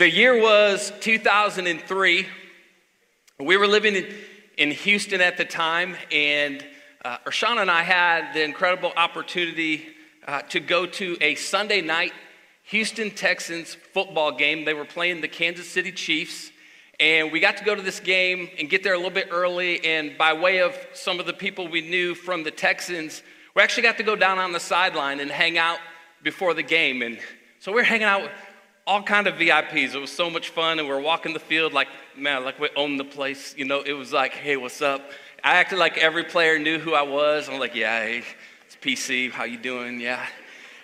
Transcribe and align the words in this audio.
The 0.00 0.10
year 0.10 0.40
was 0.40 0.94
2003. 1.00 2.26
We 3.38 3.56
were 3.58 3.66
living 3.66 4.02
in, 4.56 4.70
Houston 4.70 5.20
at 5.20 5.36
the 5.36 5.44
time, 5.44 5.94
and 6.10 6.64
uh, 7.04 7.18
and 7.26 7.70
I 7.70 7.82
had 7.82 8.32
the 8.32 8.42
incredible 8.42 8.94
opportunity 8.96 9.86
uh, 10.26 10.40
to 10.48 10.58
go 10.58 10.86
to 10.86 11.18
a 11.20 11.34
Sunday 11.34 11.82
night 11.82 12.14
Houston 12.62 13.10
Texans 13.10 13.74
football 13.92 14.32
game. 14.32 14.64
They 14.64 14.72
were 14.72 14.86
playing 14.86 15.20
the 15.20 15.28
Kansas 15.28 15.68
City 15.68 15.92
Chiefs. 15.92 16.50
And 16.98 17.30
we 17.30 17.38
got 17.38 17.58
to 17.58 17.64
go 17.64 17.74
to 17.74 17.82
this 17.82 18.00
game 18.00 18.48
and 18.58 18.70
get 18.70 18.82
there 18.82 18.94
a 18.94 18.96
little 18.96 19.10
bit 19.10 19.28
early. 19.30 19.84
And 19.84 20.16
by 20.16 20.32
way 20.32 20.62
of 20.62 20.74
some 20.94 21.20
of 21.20 21.26
the 21.26 21.34
people 21.34 21.68
we 21.68 21.82
knew 21.82 22.14
from 22.14 22.42
the 22.42 22.50
Texans, 22.50 23.22
we 23.54 23.60
actually 23.60 23.82
got 23.82 23.98
to 23.98 24.02
go 24.02 24.16
down 24.16 24.38
on 24.38 24.52
the 24.52 24.60
sideline 24.60 25.20
and 25.20 25.30
hang 25.30 25.58
out 25.58 25.78
before 26.22 26.54
the 26.54 26.62
game. 26.62 27.02
And 27.02 27.18
so 27.58 27.70
we 27.70 27.82
are 27.82 27.84
hanging 27.84 28.04
out 28.04 28.30
all 28.90 29.00
kind 29.00 29.28
of 29.28 29.36
VIPs. 29.36 29.94
It 29.94 30.00
was 30.00 30.10
so 30.10 30.28
much 30.28 30.48
fun. 30.48 30.80
And 30.80 30.88
we 30.88 30.92
are 30.92 31.00
walking 31.00 31.32
the 31.32 31.38
field 31.38 31.72
like, 31.72 31.86
man, 32.16 32.44
like 32.44 32.58
we 32.58 32.70
owned 32.74 32.98
the 32.98 33.04
place. 33.04 33.54
You 33.56 33.64
know, 33.64 33.82
it 33.82 33.92
was 33.92 34.12
like, 34.12 34.32
hey, 34.32 34.56
what's 34.56 34.82
up? 34.82 35.12
I 35.44 35.58
acted 35.58 35.78
like 35.78 35.96
every 35.96 36.24
player 36.24 36.58
knew 36.58 36.80
who 36.80 36.92
I 36.92 37.02
was. 37.02 37.48
I'm 37.48 37.60
like, 37.60 37.76
yeah, 37.76 38.00
hey, 38.00 38.24
it's 38.66 38.74
PC. 38.74 39.30
How 39.30 39.44
you 39.44 39.58
doing? 39.58 40.00
Yeah. 40.00 40.26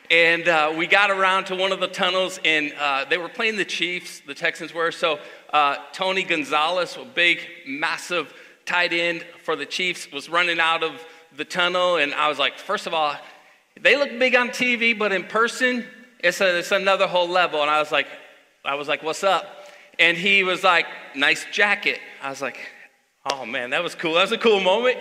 And 0.08 0.46
uh, 0.46 0.72
we 0.78 0.86
got 0.86 1.10
around 1.10 1.46
to 1.46 1.56
one 1.56 1.72
of 1.72 1.80
the 1.80 1.88
tunnels, 1.88 2.38
and 2.44 2.72
uh, 2.78 3.06
they 3.10 3.18
were 3.18 3.28
playing 3.28 3.56
the 3.56 3.64
Chiefs, 3.64 4.20
the 4.20 4.34
Texans 4.34 4.72
were. 4.72 4.92
So 4.92 5.18
uh, 5.52 5.74
Tony 5.92 6.22
Gonzalez, 6.22 6.96
a 6.96 7.04
big, 7.04 7.40
massive 7.66 8.32
tight 8.66 8.92
end 8.92 9.26
for 9.42 9.56
the 9.56 9.66
Chiefs, 9.66 10.12
was 10.12 10.28
running 10.28 10.60
out 10.60 10.84
of 10.84 11.04
the 11.36 11.44
tunnel. 11.44 11.96
And 11.96 12.14
I 12.14 12.28
was 12.28 12.38
like, 12.38 12.56
first 12.56 12.86
of 12.86 12.94
all, 12.94 13.16
they 13.80 13.96
look 13.96 14.16
big 14.16 14.36
on 14.36 14.50
TV, 14.50 14.96
but 14.96 15.10
in 15.10 15.24
person, 15.24 15.84
it's, 16.20 16.40
a, 16.40 16.58
it's 16.58 16.72
another 16.72 17.06
whole 17.06 17.28
level. 17.28 17.62
And 17.62 17.70
I 17.70 17.80
was 17.80 17.92
like, 17.92 18.06
I 18.64 18.74
was 18.74 18.88
like, 18.88 19.02
what's 19.02 19.24
up? 19.24 19.46
And 19.98 20.16
he 20.16 20.44
was 20.44 20.64
like, 20.64 20.86
nice 21.14 21.46
jacket. 21.52 22.00
I 22.22 22.30
was 22.30 22.42
like, 22.42 22.58
Oh 23.28 23.44
man, 23.44 23.70
that 23.70 23.82
was 23.82 23.96
cool. 23.96 24.14
That 24.14 24.22
was 24.22 24.30
a 24.30 24.38
cool 24.38 24.60
moment. 24.60 24.98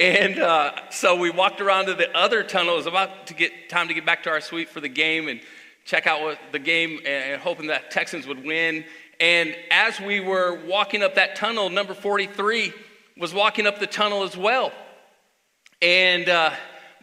And 0.00 0.40
uh, 0.40 0.90
so 0.90 1.14
we 1.14 1.30
walked 1.30 1.60
around 1.60 1.86
to 1.86 1.94
the 1.94 2.12
other 2.16 2.42
tunnel. 2.42 2.74
It 2.74 2.78
was 2.78 2.86
about 2.86 3.28
to 3.28 3.34
get 3.34 3.68
time 3.68 3.86
to 3.86 3.94
get 3.94 4.04
back 4.04 4.24
to 4.24 4.30
our 4.30 4.40
suite 4.40 4.68
for 4.68 4.80
the 4.80 4.88
game 4.88 5.28
and 5.28 5.40
check 5.84 6.08
out 6.08 6.20
what 6.20 6.40
the 6.50 6.58
game 6.58 6.98
and 7.06 7.40
hoping 7.40 7.68
that 7.68 7.92
Texans 7.92 8.26
would 8.26 8.44
win. 8.44 8.84
And 9.20 9.54
as 9.70 10.00
we 10.00 10.18
were 10.18 10.60
walking 10.66 11.04
up 11.04 11.14
that 11.14 11.36
tunnel, 11.36 11.70
number 11.70 11.94
43 11.94 12.72
was 13.16 13.32
walking 13.32 13.64
up 13.64 13.78
the 13.78 13.86
tunnel 13.86 14.24
as 14.24 14.36
well. 14.36 14.72
And 15.80 16.28
uh, 16.28 16.50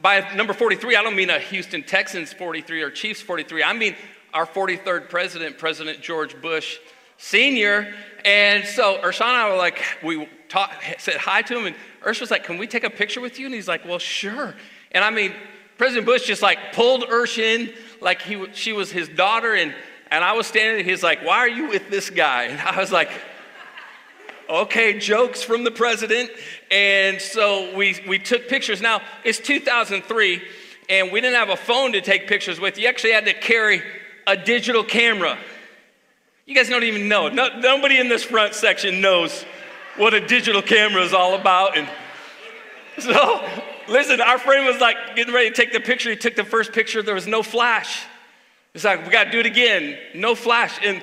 by 0.01 0.33
number 0.35 0.53
43, 0.53 0.95
I 0.95 1.03
don't 1.03 1.15
mean 1.15 1.29
a 1.29 1.39
Houston 1.39 1.83
Texans 1.83 2.33
43 2.33 2.81
or 2.81 2.91
Chiefs 2.91 3.21
43. 3.21 3.63
I 3.63 3.73
mean 3.73 3.95
our 4.33 4.45
43rd 4.45 5.09
president, 5.09 5.57
President 5.57 6.01
George 6.01 6.39
Bush 6.41 6.77
Sr. 7.17 7.93
And 8.25 8.65
so 8.65 8.97
Urshana 8.97 9.27
and 9.27 9.37
I 9.37 9.49
were 9.49 9.57
like, 9.57 9.81
we 10.03 10.27
talk, 10.49 10.73
said 10.97 11.15
hi 11.15 11.41
to 11.43 11.57
him, 11.57 11.67
and 11.67 11.75
Ursh 12.03 12.21
was 12.21 12.31
like, 12.31 12.43
Can 12.43 12.57
we 12.57 12.67
take 12.67 12.83
a 12.83 12.89
picture 12.89 13.21
with 13.21 13.39
you? 13.39 13.45
And 13.45 13.55
he's 13.55 13.67
like, 13.67 13.85
Well, 13.85 13.99
sure. 13.99 14.53
And 14.91 15.03
I 15.03 15.09
mean, 15.09 15.33
President 15.77 16.05
Bush 16.05 16.25
just 16.25 16.41
like 16.41 16.73
pulled 16.73 17.03
Ursh 17.03 17.37
in 17.37 17.73
like 18.01 18.21
he, 18.21 18.45
she 18.53 18.73
was 18.73 18.91
his 18.91 19.07
daughter, 19.09 19.53
and, 19.53 19.73
and 20.11 20.23
I 20.23 20.33
was 20.33 20.47
standing 20.47 20.75
there, 20.77 20.83
he's 20.83 21.03
like, 21.03 21.23
Why 21.23 21.37
are 21.37 21.49
you 21.49 21.69
with 21.69 21.89
this 21.89 22.09
guy? 22.09 22.43
And 22.45 22.59
I 22.59 22.79
was 22.79 22.91
like, 22.91 23.09
Okay, 24.49 24.99
jokes 24.99 25.41
from 25.41 25.63
the 25.63 25.71
president. 25.71 26.29
And 26.69 27.19
so 27.19 27.75
we, 27.75 27.99
we 28.07 28.19
took 28.19 28.47
pictures. 28.47 28.81
Now, 28.81 29.01
it's 29.23 29.39
2003, 29.39 30.41
and 30.89 31.11
we 31.11 31.21
didn't 31.21 31.35
have 31.35 31.49
a 31.49 31.55
phone 31.55 31.93
to 31.93 32.01
take 32.01 32.27
pictures 32.27 32.59
with. 32.59 32.77
You 32.77 32.87
actually 32.87 33.13
had 33.13 33.25
to 33.25 33.33
carry 33.33 33.81
a 34.27 34.37
digital 34.37 34.83
camera. 34.83 35.37
You 36.45 36.53
guys 36.53 36.69
don't 36.69 36.83
even 36.83 37.07
know. 37.07 37.27
No, 37.27 37.59
nobody 37.59 37.97
in 37.97 38.07
this 38.07 38.23
front 38.23 38.53
section 38.53 39.01
knows 39.01 39.43
what 39.97 40.13
a 40.13 40.25
digital 40.25 40.61
camera 40.61 41.01
is 41.01 41.13
all 41.13 41.33
about. 41.33 41.75
And 41.75 41.89
so, 42.99 43.43
listen, 43.87 44.21
our 44.21 44.37
friend 44.37 44.65
was 44.65 44.79
like 44.79 45.15
getting 45.15 45.33
ready 45.33 45.49
to 45.49 45.55
take 45.55 45.73
the 45.73 45.79
picture. 45.79 46.11
He 46.11 46.15
took 46.15 46.35
the 46.35 46.43
first 46.43 46.71
picture, 46.71 47.01
there 47.01 47.15
was 47.15 47.27
no 47.27 47.41
flash. 47.41 48.03
It's 48.75 48.83
like, 48.83 49.05
we 49.05 49.11
got 49.11 49.25
to 49.25 49.31
do 49.31 49.39
it 49.39 49.45
again, 49.45 49.97
no 50.13 50.35
flash. 50.35 50.77
And 50.83 51.01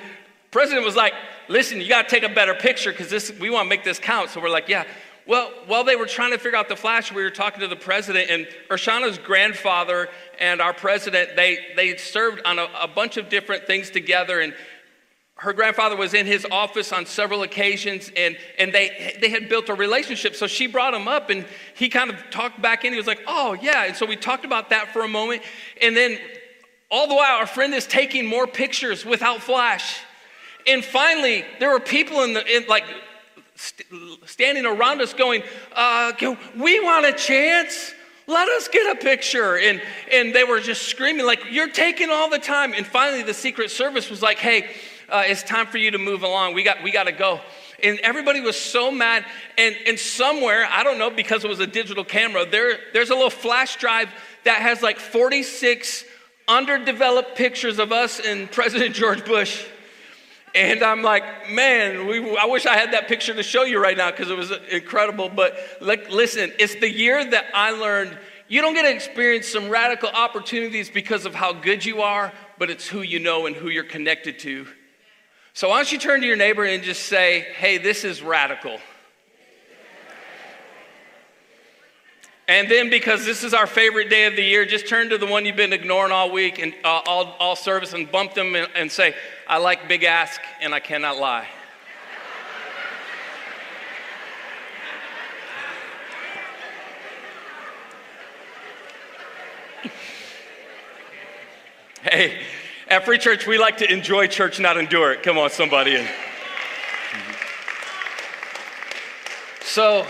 president 0.51 0.85
was 0.85 0.95
like, 0.95 1.13
listen, 1.47 1.81
you 1.81 1.89
got 1.89 2.07
to 2.07 2.09
take 2.09 2.23
a 2.29 2.33
better 2.33 2.53
picture 2.53 2.91
because 2.91 3.09
this 3.09 3.31
we 3.39 3.49
want 3.49 3.65
to 3.65 3.69
make 3.69 3.83
this 3.83 3.99
count. 3.99 4.29
So 4.29 4.41
we're 4.41 4.49
like, 4.49 4.69
yeah. 4.69 4.85
Well, 5.25 5.51
while 5.67 5.85
they 5.85 5.95
were 5.95 6.05
trying 6.05 6.31
to 6.31 6.37
figure 6.37 6.57
out 6.57 6.67
the 6.67 6.75
flash, 6.75 7.09
we 7.11 7.23
were 7.23 7.29
talking 7.29 7.61
to 7.61 7.69
the 7.69 7.77
president, 7.77 8.29
and 8.29 8.45
Urshana's 8.69 9.17
grandfather 9.17 10.09
and 10.37 10.59
our 10.59 10.73
president, 10.73 11.37
they, 11.37 11.59
they 11.77 11.95
served 11.95 12.41
on 12.43 12.59
a, 12.59 12.67
a 12.81 12.89
bunch 12.89 13.15
of 13.15 13.29
different 13.29 13.65
things 13.65 13.89
together. 13.89 14.41
And 14.41 14.53
her 15.35 15.53
grandfather 15.53 15.95
was 15.95 16.13
in 16.13 16.25
his 16.25 16.45
office 16.51 16.91
on 16.91 17.05
several 17.05 17.43
occasions 17.43 18.11
and, 18.15 18.37
and 18.59 18.71
they, 18.71 19.17
they 19.19 19.29
had 19.29 19.49
built 19.49 19.69
a 19.69 19.73
relationship. 19.73 20.35
So 20.35 20.47
she 20.47 20.67
brought 20.67 20.93
him 20.93 21.07
up 21.07 21.29
and 21.29 21.45
he 21.75 21.89
kind 21.89 22.09
of 22.09 22.17
talked 22.29 22.61
back 22.61 22.85
in. 22.85 22.93
He 22.93 22.97
was 22.97 23.07
like, 23.07 23.21
oh, 23.27 23.57
yeah. 23.61 23.85
And 23.85 23.95
so 23.95 24.05
we 24.05 24.15
talked 24.15 24.45
about 24.45 24.69
that 24.69 24.93
for 24.93 25.03
a 25.03 25.07
moment. 25.07 25.41
And 25.81 25.97
then 25.97 26.17
all 26.91 27.07
the 27.07 27.15
while, 27.15 27.37
our 27.37 27.47
friend 27.47 27.73
is 27.73 27.87
taking 27.87 28.25
more 28.25 28.45
pictures 28.45 29.05
without 29.05 29.41
flash. 29.41 29.99
And 30.67 30.83
finally, 30.83 31.45
there 31.59 31.71
were 31.71 31.79
people 31.79 32.23
in 32.23 32.33
the, 32.33 32.45
in 32.55 32.65
like, 32.67 32.85
st- 33.55 33.87
standing 34.25 34.65
around 34.65 35.01
us 35.01 35.13
going, 35.13 35.43
uh, 35.73 36.13
we 36.57 36.79
want 36.79 37.05
a 37.05 37.13
chance 37.13 37.93
let 38.25 38.47
us 38.47 38.69
get 38.69 38.95
a 38.95 39.01
picture 39.01 39.57
and 39.57 39.81
and 40.09 40.33
they 40.33 40.45
were 40.45 40.61
just 40.61 40.83
screaming 40.83 41.25
like 41.25 41.41
you're 41.51 41.67
taking 41.67 42.09
all 42.09 42.29
the 42.29 42.39
time 42.39 42.73
and 42.73 42.87
finally 42.87 43.21
the 43.21 43.33
secret 43.33 43.69
service 43.69 44.09
was 44.09 44.21
like 44.21 44.37
hey 44.37 44.69
uh, 45.13 45.23
it's 45.27 45.43
time 45.43 45.67
for 45.67 45.77
you 45.77 45.91
to 45.91 45.99
move 45.99 46.23
along. 46.23 46.55
We 46.55 46.63
got, 46.63 46.81
we 46.81 46.91
got 46.91 47.03
to 47.03 47.11
go. 47.11 47.39
And 47.83 47.99
everybody 47.99 48.41
was 48.41 48.57
so 48.57 48.91
mad. 48.91 49.25
And, 49.57 49.75
and 49.85 49.99
somewhere, 49.99 50.67
I 50.69 50.83
don't 50.83 50.97
know, 50.97 51.11
because 51.11 51.43
it 51.43 51.47
was 51.47 51.59
a 51.59 51.67
digital 51.67 52.03
camera, 52.03 52.45
there, 52.45 52.79
there's 52.93 53.11
a 53.11 53.15
little 53.15 53.29
flash 53.29 53.75
drive 53.77 54.09
that 54.43 54.61
has 54.61 54.81
like 54.81 54.99
46 54.99 56.05
underdeveloped 56.47 57.35
pictures 57.35 57.77
of 57.77 57.91
us 57.91 58.19
and 58.19 58.51
President 58.51 58.95
George 58.95 59.23
Bush. 59.23 59.65
And 60.55 60.83
I'm 60.83 61.01
like, 61.01 61.49
man, 61.49 62.05
we, 62.05 62.37
I 62.37 62.45
wish 62.45 62.65
I 62.65 62.77
had 62.77 62.93
that 62.93 63.07
picture 63.07 63.33
to 63.33 63.41
show 63.41 63.63
you 63.63 63.81
right 63.81 63.97
now 63.97 64.11
because 64.11 64.29
it 64.29 64.37
was 64.37 64.51
incredible. 64.71 65.29
But 65.29 65.57
like, 65.81 66.11
listen, 66.11 66.51
it's 66.59 66.75
the 66.75 66.89
year 66.89 67.23
that 67.31 67.45
I 67.55 67.71
learned 67.71 68.17
you 68.47 68.61
don't 68.61 68.73
get 68.73 68.83
to 68.83 68.93
experience 68.93 69.47
some 69.47 69.69
radical 69.69 70.09
opportunities 70.09 70.89
because 70.89 71.25
of 71.25 71.33
how 71.33 71.53
good 71.53 71.83
you 71.83 72.01
are, 72.01 72.31
but 72.59 72.69
it's 72.69 72.87
who 72.87 73.01
you 73.01 73.19
know 73.19 73.47
and 73.47 73.55
who 73.55 73.69
you're 73.69 73.83
connected 73.83 74.37
to. 74.39 74.67
So 75.53 75.69
why 75.69 75.77
don't 75.77 75.91
you 75.91 75.97
turn 75.97 76.21
to 76.21 76.27
your 76.27 76.35
neighbor 76.35 76.63
and 76.63 76.83
just 76.83 77.03
say, 77.03 77.47
hey, 77.55 77.77
this 77.77 78.03
is 78.03 78.21
radical. 78.21 78.79
And 82.53 82.69
then, 82.69 82.91
because 82.91 83.25
this 83.25 83.43
is 83.43 83.55
our 83.55 83.65
favorite 83.65 84.11
day 84.11 84.25
of 84.25 84.35
the 84.35 84.43
year, 84.43 84.63
just 84.63 84.87
turn 84.87 85.09
to 85.09 85.17
the 85.17 85.25
one 85.25 85.43
you've 85.43 85.55
been 85.55 85.73
ignoring 85.73 86.11
all 86.11 86.29
week 86.29 86.59
and 86.59 86.71
uh, 86.83 87.01
all, 87.07 87.35
all 87.39 87.55
service 87.55 87.93
and 87.93 88.11
bump 88.11 88.35
them 88.35 88.53
and, 88.53 88.67
and 88.75 88.91
say, 88.91 89.15
I 89.47 89.57
like 89.57 89.87
big 89.87 90.03
ask 90.03 90.39
and 90.61 90.71
I 90.71 90.79
cannot 90.79 91.17
lie. 91.17 91.47
hey, 102.03 102.39
at 102.87 103.03
Free 103.03 103.17
Church, 103.17 103.47
we 103.47 103.57
like 103.57 103.77
to 103.77 103.91
enjoy 103.91 104.27
church, 104.27 104.59
not 104.59 104.77
endure 104.77 105.11
it. 105.11 105.23
Come 105.23 105.39
on, 105.39 105.49
somebody. 105.49 106.07
So, 109.61 110.05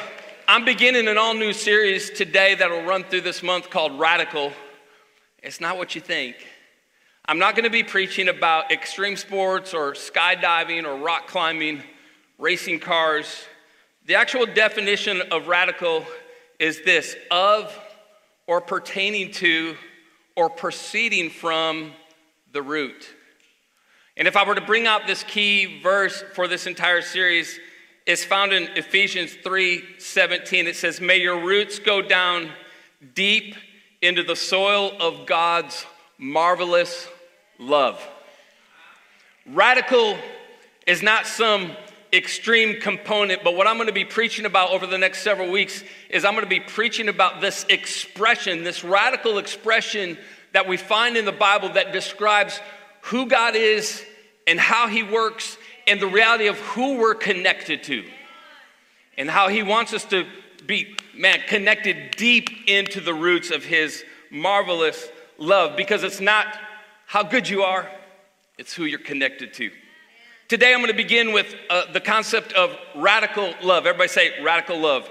I'm 0.46 0.66
beginning 0.66 1.08
an 1.08 1.18
all 1.18 1.34
new 1.34 1.54
series 1.54 2.10
today 2.10 2.54
that 2.56 2.70
will 2.70 2.84
run 2.84 3.06
through 3.06 3.22
this 3.22 3.42
month 3.42 3.70
called 3.70 3.98
Radical. 3.98 4.52
It's 5.42 5.62
not 5.62 5.78
what 5.78 5.96
you 5.96 6.02
think. 6.02 6.36
I'm 7.26 7.40
not 7.40 7.56
going 7.56 7.64
to 7.64 7.70
be 7.70 7.84
preaching 7.84 8.28
about 8.28 8.70
extreme 8.70 9.16
sports 9.16 9.74
or 9.74 9.94
skydiving 9.94 10.84
or 10.84 10.98
rock 10.98 11.28
climbing, 11.28 11.82
racing 12.38 12.82
cars. 12.82 13.46
The 14.06 14.16
actual 14.16 14.46
definition 14.46 15.22
of 15.32 15.48
radical 15.48 16.06
is 16.60 16.82
this 16.84 17.16
of 17.32 17.74
or 18.46 18.60
pertaining 18.60 19.32
to 19.34 19.78
or 20.36 20.50
proceeding 20.50 21.30
from 21.30 21.94
the 22.52 22.62
root. 22.62 23.08
And 24.18 24.28
if 24.28 24.36
I 24.36 24.46
were 24.46 24.56
to 24.56 24.62
bring 24.62 24.88
out 24.88 25.08
this 25.08 25.24
key 25.24 25.80
verse 25.82 26.22
for 26.34 26.50
this 26.50 26.68
entire 26.68 27.02
series, 27.02 27.60
it's 28.06 28.24
found 28.24 28.54
in 28.54 28.64
Ephesians 28.76 29.36
3:17. 29.44 30.68
It 30.68 30.76
says, 30.76 31.00
"May 31.00 31.18
your 31.18 31.38
roots 31.38 31.80
go 31.80 32.02
down 32.02 32.52
deep 33.14 33.56
into 34.02 34.24
the 34.24 34.36
soil 34.36 34.96
of 35.00 35.26
God's 35.26 35.86
marvelous 36.18 37.08
love." 37.58 38.06
Radical 39.46 40.18
is 40.86 41.02
not 41.02 41.28
some 41.28 41.76
extreme 42.14 42.80
component, 42.80 43.44
but 43.44 43.56
what 43.56 43.68
I'm 43.68 43.78
going 43.78 43.88
to 43.88 43.94
be 43.94 44.06
preaching 44.06 44.46
about 44.46 44.70
over 44.70 44.86
the 44.86 44.98
next 44.98 45.24
several 45.24 45.50
weeks 45.50 45.84
is 46.10 46.24
I'm 46.24 46.34
going 46.34 46.46
to 46.46 46.50
be 46.50 46.60
preaching 46.60 47.10
about 47.10 47.42
this 47.42 47.66
expression, 47.70 48.64
this 48.64 48.84
radical 48.84 49.40
expression 49.40 50.18
that 50.52 50.68
we 50.68 50.78
find 50.78 51.18
in 51.18 51.26
the 51.26 51.32
Bible 51.32 51.70
that 51.70 51.92
describes 51.92 52.60
who 53.02 53.26
God 53.26 53.56
is 53.56 54.06
and 54.46 54.60
how 54.60 54.88
He 54.88 55.02
works 55.02 55.58
and 55.88 56.00
the 56.00 56.08
reality 56.08 56.48
of 56.48 56.58
who 56.60 56.98
we're 56.98 57.16
connected 57.16 57.84
to 57.84 58.04
and 59.18 59.30
how 59.30 59.48
He 59.48 59.64
wants 59.64 59.94
us 59.94 60.06
to 60.06 60.26
be, 60.66 60.96
man, 61.16 61.40
connected 61.48 62.16
deep 62.16 62.50
into 62.68 63.02
the 63.02 63.14
roots 63.14 63.52
of 63.52 63.64
His 63.64 64.04
marvelous 64.32 65.08
love 65.38 65.76
because 65.76 66.04
it's 66.04 66.22
not 66.22 66.48
how 67.06 67.24
good 67.24 67.48
you 67.48 67.64
are, 67.64 67.90
it's 68.58 68.74
who 68.74 68.86
you're 68.86 69.00
connected 69.00 69.54
to. 69.56 69.72
Today, 70.48 70.74
I'm 70.74 70.80
going 70.80 70.92
to 70.92 70.96
begin 70.96 71.32
with 71.32 71.56
uh, 71.70 71.92
the 71.92 72.00
concept 72.00 72.54
of 72.54 72.76
radical 72.96 73.54
love. 73.64 73.86
Everybody 73.86 74.10
say 74.10 74.44
radical 74.44 74.80
love. 74.80 75.10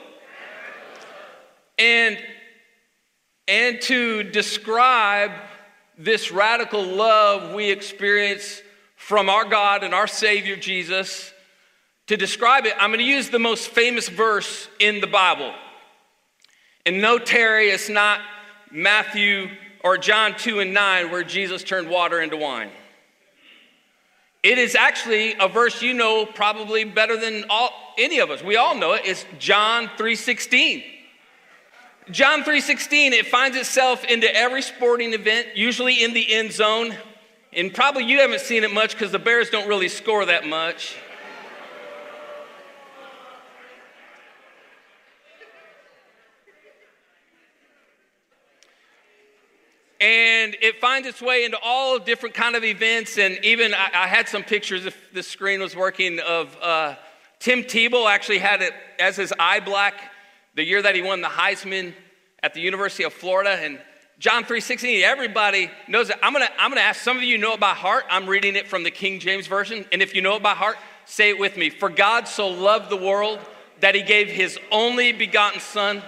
And, 1.78 2.18
and 3.48 3.80
to 3.82 4.22
describe 4.22 5.32
this 5.98 6.30
radical 6.32 6.82
love 6.82 7.54
we 7.54 7.70
experience 7.70 8.62
from 9.06 9.28
our 9.28 9.44
God 9.44 9.82
and 9.82 9.92
our 9.92 10.06
Savior 10.06 10.54
Jesus, 10.54 11.32
to 12.06 12.16
describe 12.16 12.66
it, 12.66 12.74
I'm 12.78 12.90
going 12.90 13.00
to 13.00 13.04
use 13.04 13.30
the 13.30 13.38
most 13.40 13.68
famous 13.68 14.08
verse 14.08 14.68
in 14.78 15.00
the 15.00 15.08
Bible. 15.08 15.52
And 16.86 17.02
no, 17.02 17.18
Terry, 17.18 17.70
it's 17.70 17.88
not 17.88 18.20
Matthew 18.70 19.48
or 19.82 19.98
John 19.98 20.36
2 20.38 20.60
and 20.60 20.72
9 20.72 21.10
where 21.10 21.24
Jesus 21.24 21.64
turned 21.64 21.90
water 21.90 22.20
into 22.20 22.36
wine. 22.36 22.70
It 24.44 24.58
is 24.58 24.76
actually 24.76 25.34
a 25.40 25.48
verse 25.48 25.82
you 25.82 25.94
know 25.94 26.24
probably 26.24 26.84
better 26.84 27.16
than 27.16 27.44
all, 27.50 27.70
any 27.98 28.20
of 28.20 28.30
us. 28.30 28.40
We 28.42 28.56
all 28.56 28.76
know 28.76 28.92
it. 28.92 29.02
It's 29.04 29.26
John 29.40 29.90
3:16. 29.98 30.84
John 32.10 32.44
3:16 32.44 33.12
it 33.12 33.26
finds 33.26 33.56
itself 33.56 34.04
into 34.04 34.32
every 34.32 34.62
sporting 34.62 35.12
event, 35.12 35.56
usually 35.56 36.02
in 36.02 36.12
the 36.12 36.32
end 36.34 36.52
zone. 36.52 36.96
And 37.54 37.72
probably 37.74 38.04
you 38.04 38.20
haven't 38.20 38.40
seen 38.40 38.64
it 38.64 38.72
much 38.72 38.96
cuz 38.96 39.10
the 39.10 39.18
Bears 39.18 39.50
don't 39.50 39.68
really 39.68 39.88
score 39.88 40.24
that 40.24 40.46
much. 40.46 40.96
and 50.02 50.56
it 50.60 50.80
finds 50.80 51.06
its 51.06 51.22
way 51.22 51.44
into 51.44 51.56
all 51.62 51.96
different 51.96 52.34
kind 52.34 52.56
of 52.56 52.64
events 52.64 53.18
and 53.18 53.38
even 53.44 53.72
i, 53.72 53.88
I 53.94 54.06
had 54.08 54.28
some 54.28 54.42
pictures 54.42 54.84
if 54.84 55.12
the 55.12 55.22
screen 55.22 55.60
was 55.60 55.76
working 55.76 56.18
of 56.18 56.56
uh, 56.60 56.96
tim 57.38 57.62
tebow 57.62 58.10
actually 58.10 58.38
had 58.38 58.62
it 58.62 58.72
as 58.98 59.14
his 59.14 59.32
eye 59.38 59.60
black 59.60 59.94
the 60.56 60.64
year 60.64 60.82
that 60.82 60.96
he 60.96 61.02
won 61.02 61.20
the 61.20 61.28
heisman 61.28 61.94
at 62.42 62.52
the 62.52 62.60
university 62.60 63.04
of 63.04 63.12
florida 63.12 63.50
and 63.50 63.78
john 64.22 64.44
3.16 64.44 65.02
everybody 65.02 65.68
knows 65.88 66.08
it 66.08 66.16
i'm 66.22 66.32
gonna 66.32 66.48
i'm 66.56 66.70
gonna 66.70 66.80
ask 66.80 67.00
some 67.00 67.16
of 67.16 67.22
you 67.24 67.36
know 67.36 67.54
it 67.54 67.60
by 67.60 67.74
heart 67.74 68.04
i'm 68.08 68.28
reading 68.28 68.54
it 68.54 68.68
from 68.68 68.84
the 68.84 68.90
king 68.90 69.18
james 69.18 69.48
version 69.48 69.84
and 69.90 70.00
if 70.00 70.14
you 70.14 70.22
know 70.22 70.36
it 70.36 70.42
by 70.42 70.54
heart 70.54 70.76
say 71.06 71.28
it 71.28 71.38
with 71.38 71.56
me 71.56 71.68
for 71.68 71.88
god 71.88 72.28
so 72.28 72.46
loved 72.48 72.88
the 72.88 72.96
world 72.96 73.40
that 73.80 73.96
he 73.96 74.02
gave 74.02 74.28
his 74.28 74.58
only 74.70 75.12
begotten 75.12 75.60
son 75.60 76.00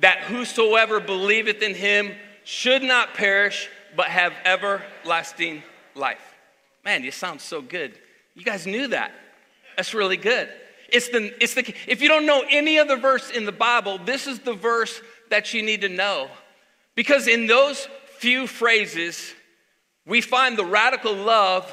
that 0.00 0.18
whosoever 0.20 1.00
believeth 1.00 1.62
in 1.62 1.74
him 1.74 2.12
should 2.44 2.82
not 2.82 3.14
perish, 3.14 3.68
but 3.96 4.06
have 4.06 4.34
everlasting 4.44 5.62
life. 5.94 6.34
Man, 6.84 7.02
you 7.02 7.10
sound 7.10 7.40
so 7.40 7.62
good. 7.62 7.98
You 8.34 8.44
guys 8.44 8.66
knew 8.66 8.88
that. 8.88 9.12
That's 9.76 9.94
really 9.94 10.18
good. 10.18 10.48
It's 10.90 11.08
the, 11.08 11.34
it's 11.42 11.54
the, 11.54 11.74
if 11.86 12.02
you 12.02 12.08
don't 12.08 12.26
know 12.26 12.44
any 12.50 12.78
other 12.78 12.96
verse 12.96 13.30
in 13.30 13.46
the 13.46 13.52
Bible, 13.52 13.98
this 13.98 14.26
is 14.26 14.40
the 14.40 14.52
verse 14.52 15.00
that 15.30 15.54
you 15.54 15.62
need 15.62 15.80
to 15.80 15.88
know. 15.88 16.28
Because 16.94 17.26
in 17.26 17.46
those 17.46 17.88
few 18.18 18.46
phrases, 18.46 19.34
we 20.06 20.20
find 20.20 20.56
the 20.56 20.64
radical 20.64 21.14
love, 21.14 21.72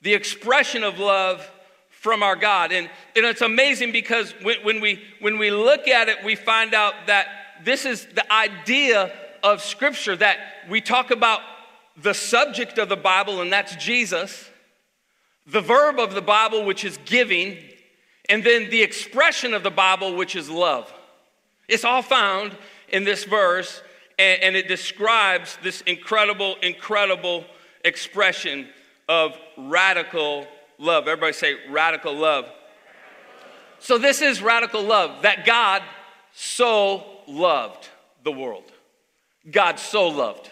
the 0.00 0.14
expression 0.14 0.82
of 0.82 0.98
love 0.98 1.48
from 1.90 2.22
our 2.22 2.34
God. 2.34 2.72
And, 2.72 2.90
and 3.14 3.24
it's 3.24 3.42
amazing 3.42 3.92
because 3.92 4.32
when, 4.42 4.64
when, 4.64 4.80
we, 4.80 5.02
when 5.20 5.38
we 5.38 5.50
look 5.50 5.86
at 5.86 6.08
it, 6.08 6.24
we 6.24 6.34
find 6.34 6.74
out 6.74 6.94
that 7.06 7.28
this 7.64 7.86
is 7.86 8.06
the 8.06 8.30
idea 8.32 9.12
of 9.42 9.62
Scripture 9.62 10.16
that 10.16 10.38
we 10.68 10.80
talk 10.80 11.10
about 11.10 11.40
the 11.96 12.14
subject 12.14 12.78
of 12.78 12.88
the 12.88 12.96
Bible, 12.96 13.40
and 13.40 13.52
that's 13.52 13.76
Jesus, 13.76 14.50
the 15.46 15.60
verb 15.60 15.98
of 15.98 16.14
the 16.14 16.22
Bible, 16.22 16.64
which 16.64 16.84
is 16.84 16.98
giving, 17.04 17.58
and 18.28 18.42
then 18.42 18.70
the 18.70 18.82
expression 18.82 19.54
of 19.54 19.62
the 19.62 19.70
Bible, 19.70 20.16
which 20.16 20.34
is 20.34 20.48
love. 20.48 20.92
It's 21.68 21.84
all 21.84 22.02
found 22.02 22.56
in 22.88 23.04
this 23.04 23.24
verse, 23.24 23.82
and, 24.18 24.42
and 24.42 24.56
it 24.56 24.68
describes 24.68 25.58
this 25.62 25.80
incredible, 25.82 26.56
incredible 26.62 27.44
expression 27.84 28.68
of 29.08 29.36
radical 29.56 30.46
love. 30.78 31.08
Everybody 31.08 31.32
say 31.32 31.56
radical 31.70 32.14
love. 32.14 32.50
So, 33.78 33.98
this 33.98 34.22
is 34.22 34.40
radical 34.40 34.82
love 34.82 35.22
that 35.22 35.44
God 35.44 35.82
so 36.32 37.04
loved 37.26 37.88
the 38.22 38.32
world. 38.32 38.70
God 39.50 39.78
so 39.78 40.08
loved. 40.08 40.50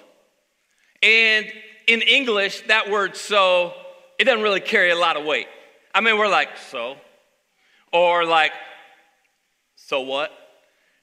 And 1.03 1.47
in 1.87 2.03
English, 2.03 2.63
that 2.67 2.91
word 2.91 3.17
so, 3.17 3.73
it 4.19 4.25
doesn't 4.25 4.43
really 4.43 4.61
carry 4.61 4.91
a 4.91 4.97
lot 4.97 5.17
of 5.17 5.25
weight. 5.25 5.47
I 5.95 6.01
mean, 6.01 6.19
we're 6.19 6.29
like, 6.29 6.59
so? 6.71 6.97
Or 7.93 8.25
like, 8.25 8.53
so 9.77 10.01
what? 10.01 10.31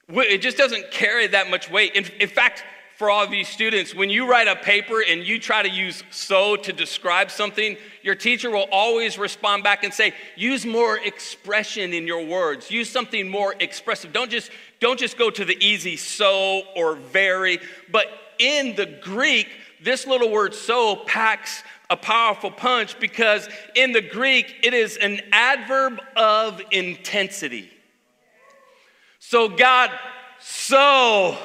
It 0.10 0.42
just 0.42 0.58
doesn't 0.58 0.90
carry 0.92 1.28
that 1.28 1.50
much 1.50 1.70
weight. 1.70 1.96
In, 1.96 2.06
in 2.20 2.30
fact, 2.30 2.64
for 2.98 3.12
all 3.12 3.24
of 3.24 3.34
you 3.34 3.44
students, 3.44 3.94
when 3.94 4.10
you 4.10 4.28
write 4.28 4.48
a 4.48 4.56
paper 4.56 5.04
and 5.08 5.24
you 5.24 5.38
try 5.38 5.62
to 5.62 5.70
use 5.70 6.04
so 6.10 6.56
to 6.56 6.74
describe 6.74 7.30
something, 7.30 7.78
your 8.02 8.16
teacher 8.16 8.50
will 8.50 8.68
always 8.72 9.20
respond 9.20 9.64
back 9.64 9.84
and 9.84 9.94
say, 9.94 10.14
use 10.36 10.66
more 10.66 10.98
expression 10.98 11.94
in 11.94 12.08
your 12.08 12.26
words. 12.26 12.72
Use 12.72 12.90
something 12.90 13.30
more 13.30 13.54
expressive. 13.60 14.14
Don't 14.14 14.32
just, 14.32 14.50
don't 14.80 14.98
just 14.98 15.18
go 15.18 15.30
to 15.30 15.46
the 15.46 15.64
easy 15.64 15.98
so 15.98 16.64
or 16.76 16.96
very. 16.96 17.60
But 17.92 18.08
in 18.40 18.76
the 18.76 18.86
Greek, 18.86 19.50
this 19.84 20.08
little 20.08 20.32
word 20.32 20.56
so 20.56 20.96
packs 20.96 21.64
a 21.90 21.98
powerful 21.98 22.50
punch 22.50 23.00
because 23.00 23.48
in 23.76 23.92
the 23.92 24.02
Greek, 24.02 24.56
it 24.64 24.74
is 24.74 24.98
an 24.98 25.22
adverb 25.32 26.00
of 26.16 26.62
intensity. 26.72 27.70
So 29.30 29.50
God 29.50 29.92
so 30.40 31.38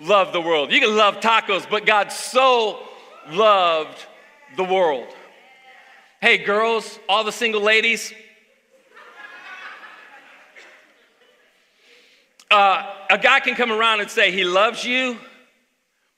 loved 0.00 0.32
the 0.32 0.40
world. 0.40 0.72
You 0.72 0.80
can 0.80 0.96
love 0.96 1.20
tacos, 1.20 1.64
but 1.70 1.86
God 1.86 2.10
so 2.10 2.82
loved 3.28 4.04
the 4.56 4.64
world. 4.64 5.06
Hey, 6.20 6.38
girls, 6.38 6.98
all 7.08 7.22
the 7.22 7.30
single 7.30 7.60
ladies. 7.60 8.12
Uh, 12.50 12.92
a 13.08 13.18
guy 13.18 13.38
can 13.38 13.54
come 13.54 13.70
around 13.70 14.00
and 14.00 14.10
say 14.10 14.32
he 14.32 14.42
loves 14.42 14.84
you, 14.84 15.16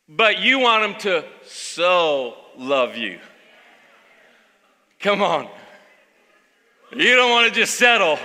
but 0.09 0.39
you 0.39 0.59
want 0.59 0.85
him 0.85 1.01
to 1.01 1.25
so 1.45 2.35
love 2.57 2.97
you. 2.97 3.19
Come 5.01 5.21
on. 5.21 5.51
You 6.97 7.15
don't 7.15 7.31
want 7.31 7.47
to 7.47 7.55
just 7.55 7.75
settle. 7.75 8.19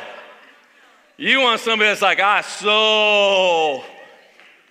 You 1.23 1.39
want 1.39 1.61
somebody 1.61 1.89
that's 1.89 2.01
like, 2.01 2.19
I 2.19 2.41
so 2.41 3.81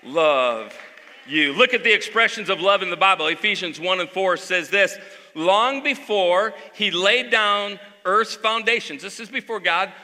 love 0.04 0.78
you. 1.26 1.54
Look 1.54 1.72
at 1.72 1.82
the 1.82 1.94
expressions 1.94 2.50
of 2.50 2.60
love 2.60 2.82
in 2.82 2.90
the 2.90 2.96
Bible. 2.96 3.26
Ephesians 3.28 3.80
1 3.80 4.00
and 4.00 4.10
4 4.10 4.36
says 4.36 4.68
this 4.68 4.98
Long 5.34 5.82
before 5.82 6.52
he 6.74 6.90
laid 6.90 7.30
down 7.30 7.80
earth's 8.04 8.34
foundations, 8.34 9.00
this 9.00 9.18
is 9.18 9.30
before 9.30 9.60
God. 9.60 9.94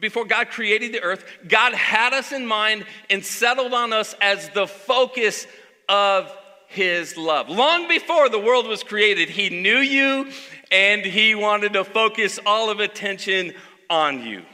Before 0.00 0.24
God 0.24 0.48
created 0.48 0.94
the 0.94 1.02
earth, 1.02 1.22
God 1.46 1.74
had 1.74 2.14
us 2.14 2.32
in 2.32 2.46
mind 2.46 2.86
and 3.10 3.22
settled 3.22 3.74
on 3.74 3.92
us 3.92 4.14
as 4.22 4.48
the 4.48 4.66
focus 4.66 5.46
of 5.86 6.34
his 6.66 7.18
love. 7.18 7.50
Long 7.50 7.88
before 7.88 8.30
the 8.30 8.40
world 8.40 8.66
was 8.66 8.82
created, 8.82 9.28
he 9.28 9.50
knew 9.50 9.80
you 9.80 10.30
and 10.72 11.04
he 11.04 11.34
wanted 11.34 11.74
to 11.74 11.84
focus 11.84 12.40
all 12.46 12.70
of 12.70 12.80
attention 12.80 13.52
on 13.90 14.22
you. 14.24 14.44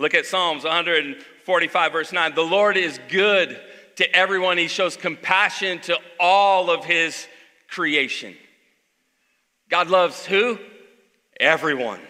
Look 0.00 0.14
at 0.14 0.26
Psalms 0.26 0.62
145, 0.62 1.92
verse 1.92 2.12
9. 2.12 2.34
The 2.36 2.42
Lord 2.42 2.76
is 2.76 3.00
good 3.08 3.60
to 3.96 4.14
everyone, 4.14 4.58
He 4.58 4.68
shows 4.68 4.96
compassion 4.96 5.80
to 5.80 5.98
all 6.20 6.70
of 6.70 6.84
His 6.84 7.26
creation. 7.66 8.36
God 9.68 9.88
loves 9.90 10.24
who? 10.24 10.56
Everyone. 11.40 12.00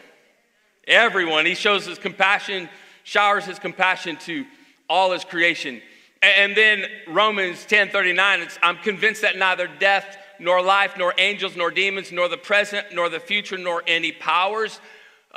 Everyone. 0.87 1.47
He 1.47 1.55
shows 1.55 1.87
His 1.87 1.99
compassion, 1.99 2.69
showers 3.05 3.47
His 3.47 3.59
compassion 3.59 4.17
to 4.27 4.45
all 4.91 5.13
His 5.13 5.25
creation. 5.25 5.81
And 6.21 6.55
then 6.55 6.85
Romans 7.07 7.65
10 7.65 7.89
39, 7.89 8.49
I'm 8.63 8.77
convinced 8.77 9.23
that 9.23 9.39
neither 9.39 9.67
death, 9.67 10.19
nor 10.39 10.61
life, 10.61 10.95
nor 10.99 11.15
angels, 11.17 11.57
nor 11.57 11.71
demons, 11.71 12.13
nor 12.13 12.29
the 12.29 12.37
present, 12.37 12.89
nor 12.93 13.09
the 13.09 13.19
future, 13.19 13.57
nor 13.57 13.83
any 13.87 14.13
powers, 14.13 14.79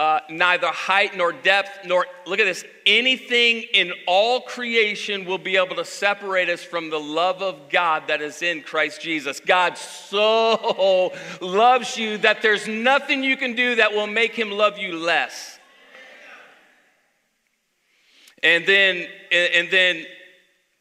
uh, 0.01 0.19
neither 0.31 0.65
height 0.65 1.15
nor 1.15 1.31
depth 1.31 1.85
nor, 1.85 2.07
look 2.25 2.39
at 2.39 2.45
this, 2.45 2.65
anything 2.87 3.61
in 3.71 3.93
all 4.07 4.41
creation 4.41 5.25
will 5.25 5.37
be 5.37 5.57
able 5.57 5.75
to 5.75 5.85
separate 5.85 6.49
us 6.49 6.63
from 6.63 6.89
the 6.89 6.99
love 6.99 7.43
of 7.43 7.69
God 7.69 8.07
that 8.07 8.19
is 8.19 8.41
in 8.41 8.63
Christ 8.63 8.99
Jesus. 8.99 9.39
God 9.39 9.77
so 9.77 11.13
loves 11.41 11.97
you 11.97 12.17
that 12.17 12.41
there's 12.41 12.67
nothing 12.67 13.23
you 13.23 13.37
can 13.37 13.53
do 13.53 13.75
that 13.75 13.91
will 13.91 14.07
make 14.07 14.33
him 14.33 14.49
love 14.49 14.79
you 14.79 14.97
less. 14.97 15.59
And 18.41 18.65
then, 18.65 19.07
and 19.31 19.69
then 19.69 20.07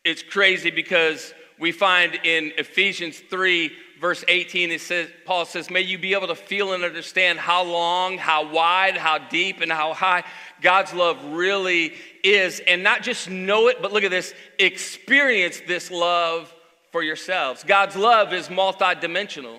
it's 0.02 0.22
crazy 0.22 0.70
because 0.70 1.34
we 1.58 1.72
find 1.72 2.14
in 2.24 2.52
Ephesians 2.56 3.18
3 3.18 3.70
verse 4.00 4.24
18, 4.26 4.70
it 4.70 4.80
says, 4.80 5.08
Paul 5.26 5.44
says, 5.44 5.70
May 5.70 5.82
you 5.82 5.98
be 5.98 6.14
able 6.14 6.28
to 6.28 6.34
feel 6.34 6.72
and 6.72 6.82
understand 6.82 7.38
how 7.38 7.62
long, 7.62 8.16
how 8.16 8.50
wide, 8.50 8.96
how 8.96 9.18
deep, 9.18 9.60
and 9.60 9.70
how 9.70 9.92
high 9.92 10.24
God's 10.62 10.94
love 10.94 11.22
really 11.32 11.92
is. 12.24 12.60
And 12.66 12.82
not 12.82 13.02
just 13.02 13.28
know 13.28 13.68
it, 13.68 13.82
but 13.82 13.92
look 13.92 14.02
at 14.02 14.10
this 14.10 14.34
experience 14.58 15.60
this 15.68 15.90
love 15.90 16.52
for 16.90 17.02
yourselves. 17.02 17.62
God's 17.62 17.94
love 17.94 18.32
is 18.32 18.48
multidimensional. 18.48 19.58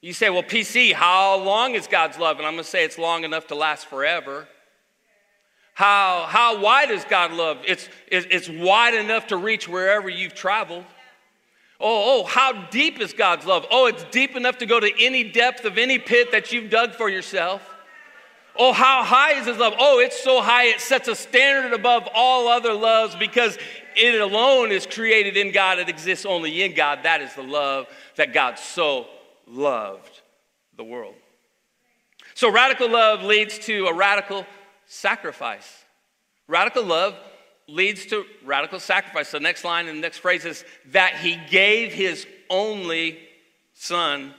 You 0.00 0.12
say, 0.12 0.30
Well, 0.30 0.44
PC, 0.44 0.92
how 0.92 1.36
long 1.38 1.74
is 1.74 1.88
God's 1.88 2.18
love? 2.18 2.38
And 2.38 2.46
I'm 2.46 2.54
going 2.54 2.64
to 2.64 2.70
say 2.70 2.84
it's 2.84 2.98
long 2.98 3.24
enough 3.24 3.48
to 3.48 3.56
last 3.56 3.86
forever. 3.86 4.46
How, 5.74 6.26
how 6.28 6.60
wide 6.60 6.90
is 6.90 7.04
God's 7.04 7.34
love? 7.34 7.58
It's, 7.66 7.88
it's 8.08 8.48
wide 8.48 8.94
enough 8.94 9.28
to 9.28 9.36
reach 9.36 9.66
wherever 9.68 10.08
you've 10.08 10.34
traveled. 10.34 10.84
Oh, 11.80 12.20
oh, 12.20 12.24
how 12.24 12.52
deep 12.52 13.00
is 13.00 13.14
God's 13.14 13.46
love? 13.46 13.66
Oh, 13.70 13.86
it's 13.86 14.04
deep 14.10 14.36
enough 14.36 14.58
to 14.58 14.66
go 14.66 14.78
to 14.78 14.90
any 15.00 15.24
depth 15.24 15.64
of 15.64 15.78
any 15.78 15.98
pit 15.98 16.30
that 16.32 16.52
you've 16.52 16.70
dug 16.70 16.94
for 16.94 17.08
yourself. 17.08 17.62
Oh, 18.54 18.74
how 18.74 19.02
high 19.02 19.40
is 19.40 19.46
His 19.46 19.56
love? 19.56 19.72
Oh, 19.78 19.98
it's 19.98 20.22
so 20.22 20.42
high 20.42 20.64
it 20.64 20.80
sets 20.80 21.08
a 21.08 21.14
standard 21.14 21.72
above 21.72 22.06
all 22.14 22.48
other 22.48 22.74
loves 22.74 23.16
because 23.16 23.56
it 23.96 24.20
alone 24.20 24.72
is 24.72 24.86
created 24.86 25.38
in 25.38 25.52
God. 25.52 25.78
It 25.78 25.88
exists 25.88 26.26
only 26.26 26.62
in 26.62 26.74
God. 26.74 27.00
That 27.04 27.22
is 27.22 27.34
the 27.34 27.42
love 27.42 27.86
that 28.16 28.34
God 28.34 28.58
so 28.58 29.06
loved 29.46 30.20
the 30.76 30.84
world. 30.84 31.14
So, 32.34 32.50
radical 32.50 32.90
love 32.90 33.22
leads 33.22 33.58
to 33.60 33.86
a 33.86 33.94
radical 33.94 34.44
sacrifice. 34.86 35.84
Radical 36.46 36.84
love 36.84 37.14
leads 37.70 38.06
to 38.06 38.24
radical 38.44 38.80
sacrifice. 38.80 39.30
The 39.30 39.40
next 39.40 39.64
line 39.64 39.88
and 39.88 39.98
the 39.98 40.02
next 40.02 40.18
phrase 40.18 40.44
is 40.44 40.64
that 40.86 41.16
he 41.16 41.38
gave 41.50 41.92
his 41.92 42.26
only 42.48 43.18
son. 43.74 44.34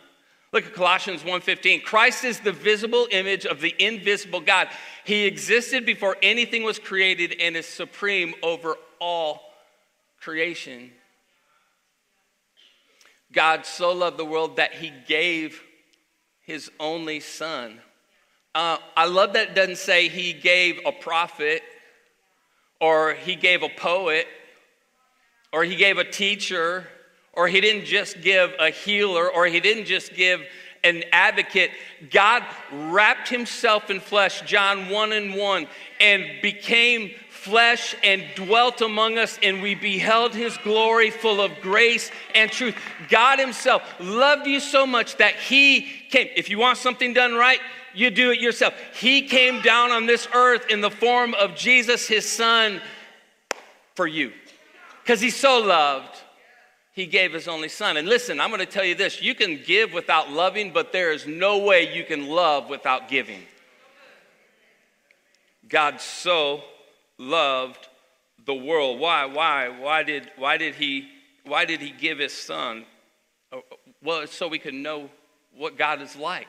Look 0.53 0.65
at 0.65 0.73
Colossians 0.73 1.23
1:15. 1.23 1.81
Christ 1.81 2.25
is 2.25 2.41
the 2.41 2.51
visible 2.51 3.07
image 3.11 3.45
of 3.45 3.61
the 3.61 3.73
invisible 3.79 4.41
God. 4.41 4.69
He 5.05 5.25
existed 5.25 5.85
before 5.85 6.17
anything 6.21 6.63
was 6.63 6.77
created 6.77 7.35
and 7.39 7.55
is 7.55 7.67
supreme 7.67 8.35
over 8.43 8.75
all 8.99 9.53
creation. 10.19 10.91
God 13.31 13.65
so 13.65 13.93
loved 13.93 14.17
the 14.17 14.25
world 14.25 14.57
that 14.57 14.73
he 14.73 14.91
gave 15.07 15.63
his 16.41 16.69
only 16.79 17.21
son. 17.21 17.79
Uh, 18.53 18.77
I 18.97 19.05
love 19.05 19.33
that 19.33 19.49
it 19.49 19.55
doesn't 19.55 19.77
say 19.77 20.09
he 20.09 20.33
gave 20.33 20.81
a 20.85 20.91
prophet 20.91 21.63
or 22.81 23.13
he 23.13 23.35
gave 23.35 23.63
a 23.63 23.69
poet, 23.69 24.27
or 25.53 25.63
he 25.63 25.75
gave 25.75 25.97
a 25.97 26.03
teacher, 26.03 26.87
or 27.33 27.47
he 27.47 27.61
didn't 27.61 27.85
just 27.85 28.21
give 28.21 28.51
a 28.59 28.71
healer, 28.71 29.31
or 29.31 29.45
he 29.45 29.59
didn't 29.59 29.85
just 29.85 30.15
give 30.15 30.41
an 30.83 31.03
advocate. 31.11 31.69
God 32.09 32.43
wrapped 32.71 33.29
himself 33.29 33.91
in 33.91 33.99
flesh, 33.99 34.41
John 34.41 34.89
1 34.89 35.11
and 35.11 35.35
1, 35.35 35.67
and 35.99 36.25
became 36.41 37.11
flesh 37.29 37.95
and 38.03 38.23
dwelt 38.35 38.81
among 38.81 39.19
us, 39.19 39.37
and 39.43 39.61
we 39.61 39.75
beheld 39.75 40.33
his 40.33 40.57
glory 40.57 41.11
full 41.11 41.39
of 41.39 41.51
grace 41.61 42.09
and 42.33 42.51
truth. 42.51 42.75
God 43.09 43.37
himself 43.39 43.83
loved 43.99 44.47
you 44.47 44.59
so 44.59 44.87
much 44.87 45.17
that 45.17 45.35
he 45.35 45.81
came. 46.09 46.29
If 46.35 46.49
you 46.49 46.57
want 46.57 46.79
something 46.79 47.13
done 47.13 47.35
right, 47.35 47.59
you 47.93 48.09
do 48.09 48.31
it 48.31 48.39
yourself. 48.39 48.73
He 48.93 49.23
came 49.23 49.61
down 49.61 49.91
on 49.91 50.05
this 50.05 50.27
earth 50.33 50.69
in 50.69 50.81
the 50.81 50.91
form 50.91 51.33
of 51.33 51.55
Jesus, 51.55 52.07
his 52.07 52.29
son, 52.29 52.81
for 53.95 54.07
you. 54.07 54.31
Because 55.03 55.21
he 55.21 55.29
so 55.29 55.59
loved, 55.59 56.17
he 56.93 57.05
gave 57.05 57.33
his 57.33 57.47
only 57.47 57.69
son. 57.69 57.97
And 57.97 58.07
listen, 58.07 58.39
I'm 58.39 58.49
going 58.49 58.59
to 58.59 58.65
tell 58.65 58.85
you 58.85 58.95
this 58.95 59.21
you 59.21 59.35
can 59.35 59.59
give 59.65 59.93
without 59.93 60.31
loving, 60.31 60.71
but 60.71 60.91
there 60.91 61.11
is 61.11 61.25
no 61.25 61.59
way 61.59 61.93
you 61.95 62.03
can 62.03 62.27
love 62.27 62.69
without 62.69 63.07
giving. 63.07 63.41
God 65.67 66.01
so 66.01 66.63
loved 67.17 67.87
the 68.45 68.53
world. 68.53 68.99
Why? 68.99 69.25
Why? 69.25 69.69
Why 69.69 70.03
did, 70.03 70.29
why 70.37 70.57
did, 70.57 70.75
he, 70.75 71.07
why 71.45 71.65
did 71.65 71.79
he 71.79 71.91
give 71.91 72.19
his 72.19 72.33
son? 72.33 72.85
Oh, 73.51 73.61
oh 73.71 73.77
well, 74.03 74.27
so 74.27 74.47
we 74.47 74.59
could 74.59 74.73
know 74.73 75.09
what 75.55 75.77
God 75.77 76.01
is 76.01 76.15
like. 76.15 76.47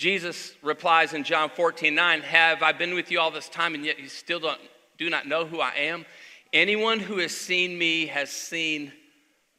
Jesus 0.00 0.54
replies 0.62 1.12
in 1.12 1.24
John 1.24 1.50
14, 1.50 1.94
9, 1.94 2.22
Have 2.22 2.62
I 2.62 2.72
been 2.72 2.94
with 2.94 3.10
you 3.10 3.20
all 3.20 3.30
this 3.30 3.50
time, 3.50 3.74
and 3.74 3.84
yet 3.84 3.98
you 3.98 4.08
still 4.08 4.40
don't, 4.40 4.58
do 4.96 5.10
not 5.10 5.28
know 5.28 5.44
who 5.44 5.60
I 5.60 5.72
am? 5.72 6.06
Anyone 6.54 7.00
who 7.00 7.18
has 7.18 7.36
seen 7.36 7.76
me 7.76 8.06
has 8.06 8.30
seen 8.30 8.92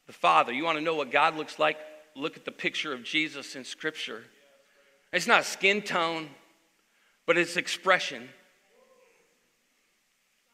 the 0.08 0.12
Father. 0.12 0.52
You 0.52 0.64
want 0.64 0.78
to 0.78 0.84
know 0.84 0.96
what 0.96 1.12
God 1.12 1.36
looks 1.36 1.60
like? 1.60 1.76
Look 2.16 2.36
at 2.36 2.44
the 2.44 2.50
picture 2.50 2.92
of 2.92 3.04
Jesus 3.04 3.54
in 3.54 3.64
Scripture. 3.64 4.24
It's 5.12 5.28
not 5.28 5.44
skin 5.44 5.80
tone, 5.80 6.28
but 7.24 7.38
it's 7.38 7.56
expression 7.56 8.28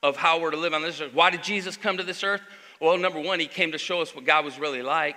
of 0.03 0.19
how 0.19 0.39
we're 0.39 0.51
to 0.51 0.59
live 0.59 0.75
on 0.75 0.83
this 0.83 1.01
earth. 1.01 1.15
Why 1.15 1.31
did 1.31 1.43
Jesus 1.43 1.79
come 1.79 1.97
to 1.97 2.03
this 2.03 2.23
earth? 2.23 2.43
Well, 2.79 2.99
number 2.99 3.21
one, 3.21 3.41
he 3.41 3.47
came 3.47 3.73
to 3.73 3.79
show 3.79 4.03
us 4.03 4.15
what 4.15 4.27
God 4.27 4.45
was 4.45 4.59
really 4.59 4.83
like. 4.83 5.17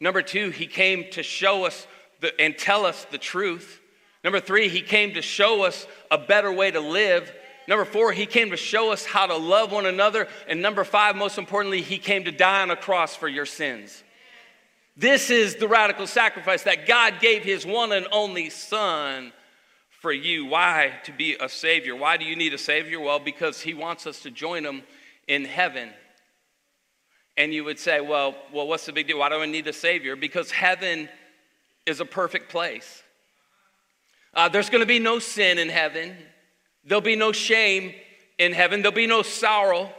Number 0.00 0.20
two, 0.20 0.50
he 0.50 0.66
came 0.66 1.10
to 1.12 1.22
show 1.22 1.64
us 1.64 1.86
the, 2.20 2.38
and 2.38 2.58
tell 2.58 2.84
us 2.84 3.06
the 3.10 3.16
truth. 3.16 3.78
Number 4.24 4.40
three, 4.40 4.68
he 4.68 4.82
came 4.82 5.14
to 5.14 5.22
show 5.22 5.62
us 5.62 5.86
a 6.10 6.18
better 6.18 6.52
way 6.52 6.70
to 6.70 6.80
live. 6.80 7.32
Number 7.68 7.84
four, 7.84 8.12
he 8.12 8.26
came 8.26 8.50
to 8.50 8.56
show 8.56 8.92
us 8.92 9.04
how 9.04 9.26
to 9.26 9.36
love 9.36 9.72
one 9.72 9.86
another. 9.86 10.28
And 10.48 10.62
number 10.62 10.84
five, 10.84 11.16
most 11.16 11.38
importantly, 11.38 11.82
he 11.82 11.98
came 11.98 12.24
to 12.24 12.32
die 12.32 12.62
on 12.62 12.70
a 12.70 12.76
cross 12.76 13.16
for 13.16 13.28
your 13.28 13.46
sins. 13.46 14.02
This 14.96 15.30
is 15.30 15.56
the 15.56 15.68
radical 15.68 16.06
sacrifice 16.06 16.64
that 16.64 16.86
God 16.86 17.14
gave 17.20 17.42
his 17.42 17.64
one 17.64 17.92
and 17.92 18.06
only 18.12 18.50
Son 18.50 19.32
for 20.00 20.12
you. 20.12 20.46
Why? 20.46 20.92
To 21.04 21.12
be 21.12 21.36
a 21.40 21.48
Savior. 21.48 21.96
Why 21.96 22.16
do 22.16 22.24
you 22.24 22.36
need 22.36 22.52
a 22.52 22.58
Savior? 22.58 23.00
Well, 23.00 23.18
because 23.18 23.60
he 23.60 23.74
wants 23.74 24.06
us 24.06 24.20
to 24.22 24.30
join 24.30 24.64
him 24.64 24.82
in 25.28 25.44
heaven. 25.44 25.90
And 27.36 27.54
you 27.54 27.64
would 27.64 27.78
say, 27.78 28.00
well, 28.00 28.34
well, 28.52 28.66
what's 28.66 28.84
the 28.84 28.92
big 28.92 29.06
deal? 29.06 29.18
Why 29.18 29.30
do 29.30 29.36
I 29.36 29.46
need 29.46 29.66
a 29.66 29.72
Savior? 29.72 30.16
Because 30.16 30.50
heaven 30.50 31.08
is 31.86 32.00
a 32.00 32.04
perfect 32.04 32.50
place. 32.50 33.01
Uh, 34.34 34.48
there's 34.48 34.70
going 34.70 34.80
to 34.80 34.86
be 34.86 34.98
no 34.98 35.18
sin 35.18 35.58
in 35.58 35.68
heaven. 35.68 36.16
There'll 36.84 37.02
be 37.02 37.16
no 37.16 37.32
shame 37.32 37.94
in 38.38 38.52
heaven. 38.52 38.82
There'll 38.82 38.94
be 38.94 39.06
no 39.06 39.22
sorrow 39.22 39.90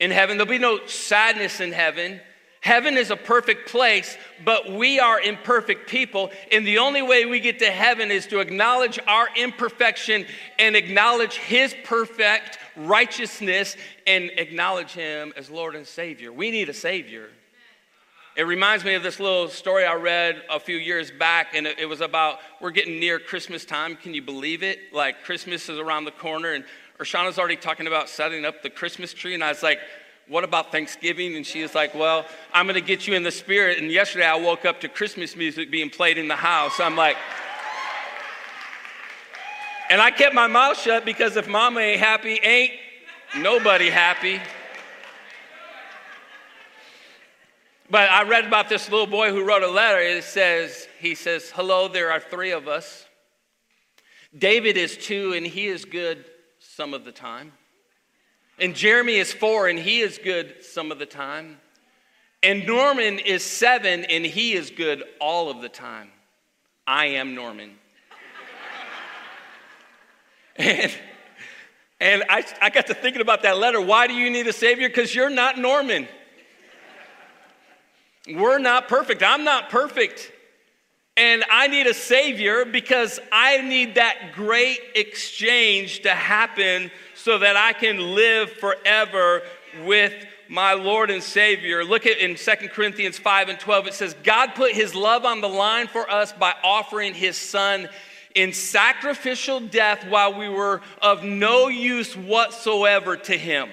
in 0.00 0.10
heaven. 0.10 0.36
There'll 0.36 0.50
be 0.50 0.58
no 0.58 0.86
sadness 0.86 1.60
in 1.60 1.72
heaven. 1.72 2.20
Heaven 2.60 2.96
is 2.96 3.10
a 3.10 3.16
perfect 3.16 3.68
place, 3.68 4.16
but 4.44 4.72
we 4.72 4.98
are 4.98 5.20
imperfect 5.20 5.88
people. 5.88 6.30
And 6.50 6.66
the 6.66 6.78
only 6.78 7.00
way 7.00 7.24
we 7.24 7.38
get 7.38 7.60
to 7.60 7.70
heaven 7.70 8.10
is 8.10 8.26
to 8.28 8.40
acknowledge 8.40 8.98
our 9.06 9.28
imperfection 9.36 10.26
and 10.58 10.74
acknowledge 10.74 11.36
His 11.36 11.76
perfect 11.84 12.58
righteousness 12.74 13.76
and 14.06 14.30
acknowledge 14.36 14.92
Him 14.92 15.32
as 15.36 15.48
Lord 15.48 15.76
and 15.76 15.86
Savior. 15.86 16.32
We 16.32 16.50
need 16.50 16.68
a 16.68 16.74
Savior. 16.74 17.28
It 18.36 18.46
reminds 18.46 18.84
me 18.84 18.92
of 18.92 19.02
this 19.02 19.18
little 19.18 19.48
story 19.48 19.86
I 19.86 19.94
read 19.94 20.42
a 20.50 20.60
few 20.60 20.76
years 20.76 21.10
back, 21.10 21.54
and 21.54 21.66
it, 21.66 21.88
was 21.88 22.02
about 22.02 22.40
we're 22.60 22.70
getting 22.70 23.00
near 23.00 23.18
Christmas 23.18 23.64
time. 23.64 23.96
Can 23.96 24.12
you 24.12 24.20
believe 24.20 24.62
it? 24.62 24.92
Like 24.92 25.24
Christmas 25.24 25.70
is 25.70 25.78
around 25.78 26.04
the 26.04 26.10
corner, 26.10 26.52
and 26.52 26.62
Urshana's 27.00 27.38
already 27.38 27.56
talking 27.56 27.86
about 27.86 28.10
setting 28.10 28.44
up 28.44 28.62
the 28.62 28.68
Christmas 28.68 29.14
tree, 29.14 29.32
and 29.32 29.42
I 29.42 29.48
was 29.48 29.62
like, 29.62 29.78
what 30.28 30.44
about 30.44 30.70
Thanksgiving? 30.70 31.34
And 31.36 31.46
she 31.46 31.62
was 31.62 31.74
like, 31.74 31.94
Well, 31.94 32.26
I'm 32.52 32.66
going 32.66 32.74
to 32.74 32.80
get 32.80 33.06
you 33.06 33.14
in 33.14 33.22
the 33.22 33.30
spirit. 33.30 33.78
And 33.78 33.92
yesterday 33.92 34.26
I 34.26 34.34
woke 34.34 34.64
up 34.64 34.80
to 34.80 34.88
Christmas 34.88 35.36
music 35.36 35.70
being 35.70 35.88
played 35.88 36.18
in 36.18 36.26
the 36.26 36.36
house. 36.36 36.80
I'm 36.80 36.96
like, 36.96 37.16
and 39.88 40.00
I 40.00 40.10
kept 40.10 40.34
my 40.34 40.48
mouth 40.48 40.78
shut 40.78 41.04
because 41.04 41.36
if 41.36 41.46
mama 41.46 41.78
ain't 41.78 42.00
happy, 42.00 42.40
ain't 42.42 42.72
nobody 43.38 43.88
happy. 43.88 44.40
But 47.88 48.10
I 48.10 48.24
read 48.24 48.44
about 48.44 48.68
this 48.68 48.90
little 48.90 49.06
boy 49.06 49.30
who 49.30 49.44
wrote 49.44 49.62
a 49.62 49.70
letter. 49.70 50.00
It 50.00 50.24
says, 50.24 50.88
he 50.98 51.14
says, 51.14 51.50
Hello, 51.50 51.86
there 51.86 52.10
are 52.10 52.18
three 52.18 52.50
of 52.50 52.66
us. 52.66 53.06
David 54.36 54.76
is 54.76 54.96
two, 54.96 55.32
and 55.34 55.46
he 55.46 55.66
is 55.66 55.84
good 55.84 56.24
some 56.58 56.94
of 56.94 57.04
the 57.04 57.12
time. 57.12 57.52
And 58.58 58.74
Jeremy 58.74 59.16
is 59.16 59.32
four, 59.32 59.68
and 59.68 59.78
he 59.78 60.00
is 60.00 60.18
good 60.18 60.64
some 60.64 60.90
of 60.90 60.98
the 60.98 61.06
time. 61.06 61.58
And 62.42 62.66
Norman 62.66 63.18
is 63.20 63.44
seven, 63.44 64.04
and 64.04 64.24
he 64.24 64.54
is 64.54 64.70
good 64.70 65.04
all 65.20 65.48
of 65.48 65.62
the 65.62 65.68
time. 65.68 66.10
I 66.86 67.06
am 67.06 67.34
Norman. 67.34 67.72
And, 70.58 70.90
and 72.00 72.24
I, 72.30 72.42
I 72.62 72.70
got 72.70 72.86
to 72.86 72.94
thinking 72.94 73.20
about 73.20 73.42
that 73.42 73.58
letter. 73.58 73.78
Why 73.78 74.06
do 74.06 74.14
you 74.14 74.30
need 74.30 74.46
a 74.46 74.54
Savior? 74.54 74.88
Because 74.88 75.14
you're 75.14 75.28
not 75.28 75.58
Norman. 75.58 76.08
We're 78.26 78.58
not 78.58 78.88
perfect. 78.88 79.22
I'm 79.22 79.44
not 79.44 79.70
perfect. 79.70 80.32
And 81.16 81.44
I 81.50 81.68
need 81.68 81.86
a 81.86 81.94
Savior 81.94 82.64
because 82.64 83.18
I 83.32 83.62
need 83.62 83.94
that 83.94 84.32
great 84.34 84.80
exchange 84.94 86.00
to 86.02 86.10
happen 86.10 86.90
so 87.14 87.38
that 87.38 87.56
I 87.56 87.72
can 87.72 88.14
live 88.14 88.50
forever 88.52 89.42
with 89.84 90.12
my 90.48 90.74
Lord 90.74 91.10
and 91.10 91.22
Savior. 91.22 91.84
Look 91.84 92.06
at 92.06 92.18
in 92.18 92.36
2 92.36 92.68
Corinthians 92.68 93.18
5 93.18 93.48
and 93.48 93.58
12, 93.58 93.86
it 93.86 93.94
says, 93.94 94.14
God 94.22 94.54
put 94.54 94.72
his 94.72 94.94
love 94.94 95.24
on 95.24 95.40
the 95.40 95.48
line 95.48 95.86
for 95.86 96.08
us 96.10 96.32
by 96.32 96.54
offering 96.62 97.14
his 97.14 97.36
son 97.36 97.88
in 98.34 98.52
sacrificial 98.52 99.60
death 99.60 100.06
while 100.06 100.38
we 100.38 100.48
were 100.48 100.82
of 101.00 101.24
no 101.24 101.68
use 101.68 102.14
whatsoever 102.14 103.16
to 103.16 103.36
him. 103.36 103.70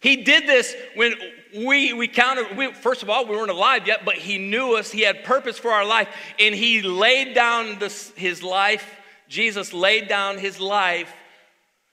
He 0.00 0.24
did 0.24 0.46
this 0.46 0.74
when 0.94 1.14
we, 1.56 1.92
we 1.92 2.08
counted, 2.08 2.56
we, 2.56 2.72
first 2.72 3.02
of 3.02 3.10
all, 3.10 3.26
we 3.26 3.36
weren't 3.36 3.50
alive 3.50 3.86
yet, 3.86 4.04
but 4.04 4.16
he 4.16 4.38
knew 4.38 4.76
us. 4.76 4.90
He 4.90 5.00
had 5.00 5.24
purpose 5.24 5.58
for 5.58 5.70
our 5.70 5.84
life, 5.84 6.08
and 6.38 6.54
he 6.54 6.82
laid 6.82 7.34
down 7.34 7.78
this, 7.78 8.12
his 8.16 8.42
life. 8.42 8.84
Jesus 9.28 9.72
laid 9.72 10.08
down 10.08 10.38
his 10.38 10.60
life 10.60 11.12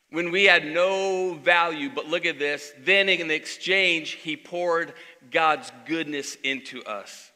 when 0.09 0.31
we 0.31 0.43
had 0.45 0.65
no 0.65 1.33
value. 1.33 1.89
But 1.93 2.07
look 2.07 2.25
at 2.25 2.39
this. 2.39 2.73
Then 2.79 3.09
in 3.09 3.31
exchange, 3.31 4.11
he 4.11 4.35
poured 4.35 4.93
God's 5.31 5.71
goodness 5.85 6.35
into 6.43 6.83
us. 6.83 7.31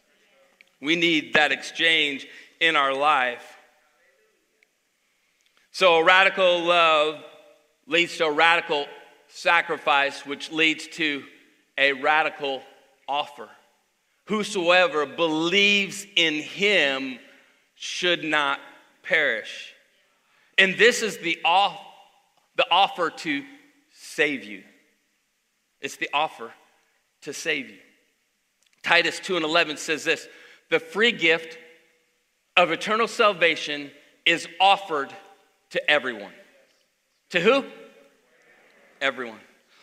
We 0.82 0.96
need 0.96 1.34
that 1.34 1.52
exchange 1.52 2.28
in 2.60 2.76
our 2.76 2.94
life. 2.94 3.58
So, 5.72 5.98
a 5.98 6.04
radical 6.04 6.64
love 6.64 7.24
leads 7.88 8.18
to 8.18 8.26
a 8.26 8.32
radical 8.32 8.86
sacrifice, 9.28 10.26
which 10.26 10.52
leads 10.52 10.88
to 10.88 11.24
a 11.78 11.94
radical 11.94 12.62
offer. 13.08 13.48
Whosoever 14.26 15.06
believes 15.06 16.06
in 16.16 16.36
him 16.36 17.20
should 17.76 18.24
not 18.24 18.60
perish. 19.04 19.74
And 20.58 20.76
this 20.78 21.02
is 21.02 21.18
the, 21.20 21.40
off, 21.46 21.80
the 22.56 22.66
offer 22.70 23.10
to 23.10 23.44
save 23.94 24.44
you. 24.44 24.64
It's 25.80 25.98
the 25.98 26.10
offer 26.14 26.52
to 27.22 27.34
save 27.34 27.70
you. 27.70 27.78
Titus 28.84 29.20
2 29.20 29.36
and 29.36 29.46
11 29.46 29.78
says 29.78 30.04
this 30.04 30.28
The 30.70 30.80
free 30.80 31.12
gift 31.12 31.58
of 32.56 32.72
eternal 32.72 33.08
salvation 33.08 33.92
is 34.26 34.48
offered 34.60 35.14
to 35.70 35.92
everyone. 35.92 36.34
To 37.30 37.40
who? 37.40 37.66
Everyone. 39.00 39.40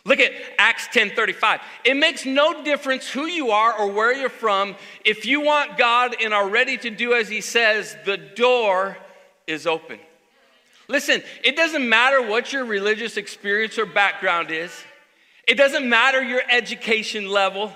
Look 0.07 0.21
at 0.21 0.33
Acts 0.59 0.89
10:35. 0.89 1.61
It 1.83 1.95
makes 1.95 2.27
no 2.27 2.63
difference 2.63 3.09
who 3.09 3.25
you 3.25 3.53
are 3.53 3.73
or 3.73 3.89
where 3.89 4.13
you're 4.13 4.29
from. 4.29 4.77
If 5.05 5.25
you 5.25 5.41
want 5.41 5.79
God 5.79 6.17
and 6.23 6.35
are 6.35 6.49
ready 6.49 6.77
to 6.79 6.91
do 6.91 7.15
as 7.15 7.29
he 7.29 7.41
says, 7.41 7.97
the 8.05 8.19
door 8.19 8.99
is 9.47 9.67
open. 9.67 9.99
Listen, 10.89 11.23
it 11.43 11.57
doesn't 11.57 11.89
matter 11.89 12.21
what 12.21 12.53
your 12.53 12.67
religious 12.67 13.17
experience 13.17 13.79
or 13.79 13.87
background 13.87 14.51
is. 14.51 14.71
It 15.47 15.55
doesn't 15.55 15.89
matter 15.89 16.23
your 16.23 16.43
education 16.51 17.29
level. 17.29 17.73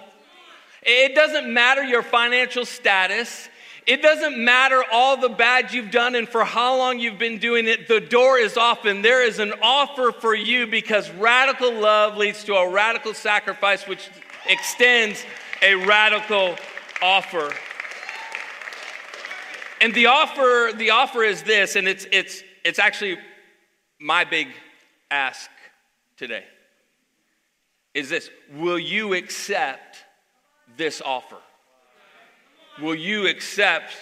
It 0.82 1.14
doesn't 1.14 1.52
matter 1.52 1.82
your 1.82 2.02
financial 2.02 2.66
status. 2.66 3.48
It 3.88 4.02
doesn't 4.02 4.36
matter 4.36 4.84
all 4.92 5.16
the 5.16 5.30
bad 5.30 5.72
you've 5.72 5.90
done 5.90 6.14
and 6.14 6.28
for 6.28 6.44
how 6.44 6.76
long 6.76 6.98
you've 6.98 7.18
been 7.18 7.38
doing 7.38 7.66
it, 7.66 7.88
the 7.88 8.00
door 8.00 8.36
is 8.36 8.58
open. 8.58 9.00
There 9.00 9.26
is 9.26 9.38
an 9.38 9.54
offer 9.62 10.12
for 10.12 10.34
you 10.34 10.66
because 10.66 11.10
radical 11.12 11.72
love 11.72 12.18
leads 12.18 12.44
to 12.44 12.54
a 12.54 12.70
radical 12.70 13.14
sacrifice, 13.14 13.86
which 13.86 14.10
extends 14.46 15.24
a 15.62 15.74
radical 15.74 16.56
offer. 17.00 17.50
And 19.80 19.94
the 19.94 20.04
offer, 20.04 20.70
the 20.76 20.90
offer 20.90 21.22
is 21.22 21.42
this, 21.42 21.74
and 21.74 21.88
it's 21.88 22.06
it's 22.12 22.42
it's 22.66 22.78
actually 22.78 23.16
my 23.98 24.24
big 24.24 24.48
ask 25.10 25.48
today. 26.18 26.44
Is 27.94 28.10
this 28.10 28.28
will 28.52 28.78
you 28.78 29.14
accept 29.14 30.04
this 30.76 31.00
offer? 31.00 31.38
Will 32.80 32.94
you 32.94 33.26
accept 33.26 33.92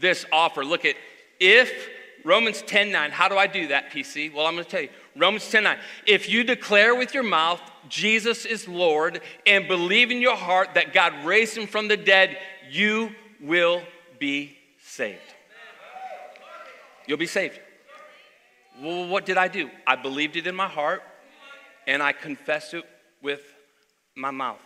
this 0.00 0.24
offer? 0.32 0.64
Look 0.64 0.84
at 0.84 0.96
if 1.40 1.88
Romans 2.24 2.62
10 2.62 2.92
9. 2.92 3.10
How 3.10 3.28
do 3.28 3.36
I 3.36 3.46
do 3.46 3.68
that, 3.68 3.90
PC? 3.90 4.32
Well, 4.32 4.46
I'm 4.46 4.54
going 4.54 4.64
to 4.64 4.70
tell 4.70 4.82
you. 4.82 4.90
Romans 5.16 5.48
10 5.50 5.64
9. 5.64 5.78
If 6.06 6.28
you 6.28 6.44
declare 6.44 6.94
with 6.94 7.14
your 7.14 7.22
mouth 7.22 7.60
Jesus 7.88 8.44
is 8.44 8.68
Lord 8.68 9.20
and 9.46 9.66
believe 9.66 10.10
in 10.10 10.20
your 10.20 10.36
heart 10.36 10.74
that 10.74 10.92
God 10.92 11.24
raised 11.24 11.56
him 11.56 11.66
from 11.66 11.88
the 11.88 11.96
dead, 11.96 12.38
you 12.70 13.10
will 13.40 13.82
be 14.18 14.56
saved. 14.80 15.20
You'll 17.06 17.18
be 17.18 17.26
saved. 17.26 17.58
Well, 18.80 19.08
what 19.08 19.24
did 19.24 19.38
I 19.38 19.48
do? 19.48 19.70
I 19.86 19.96
believed 19.96 20.36
it 20.36 20.46
in 20.46 20.54
my 20.54 20.68
heart 20.68 21.02
and 21.86 22.02
I 22.02 22.12
confessed 22.12 22.74
it 22.74 22.84
with 23.22 23.40
my 24.14 24.30
mouth. 24.30 24.60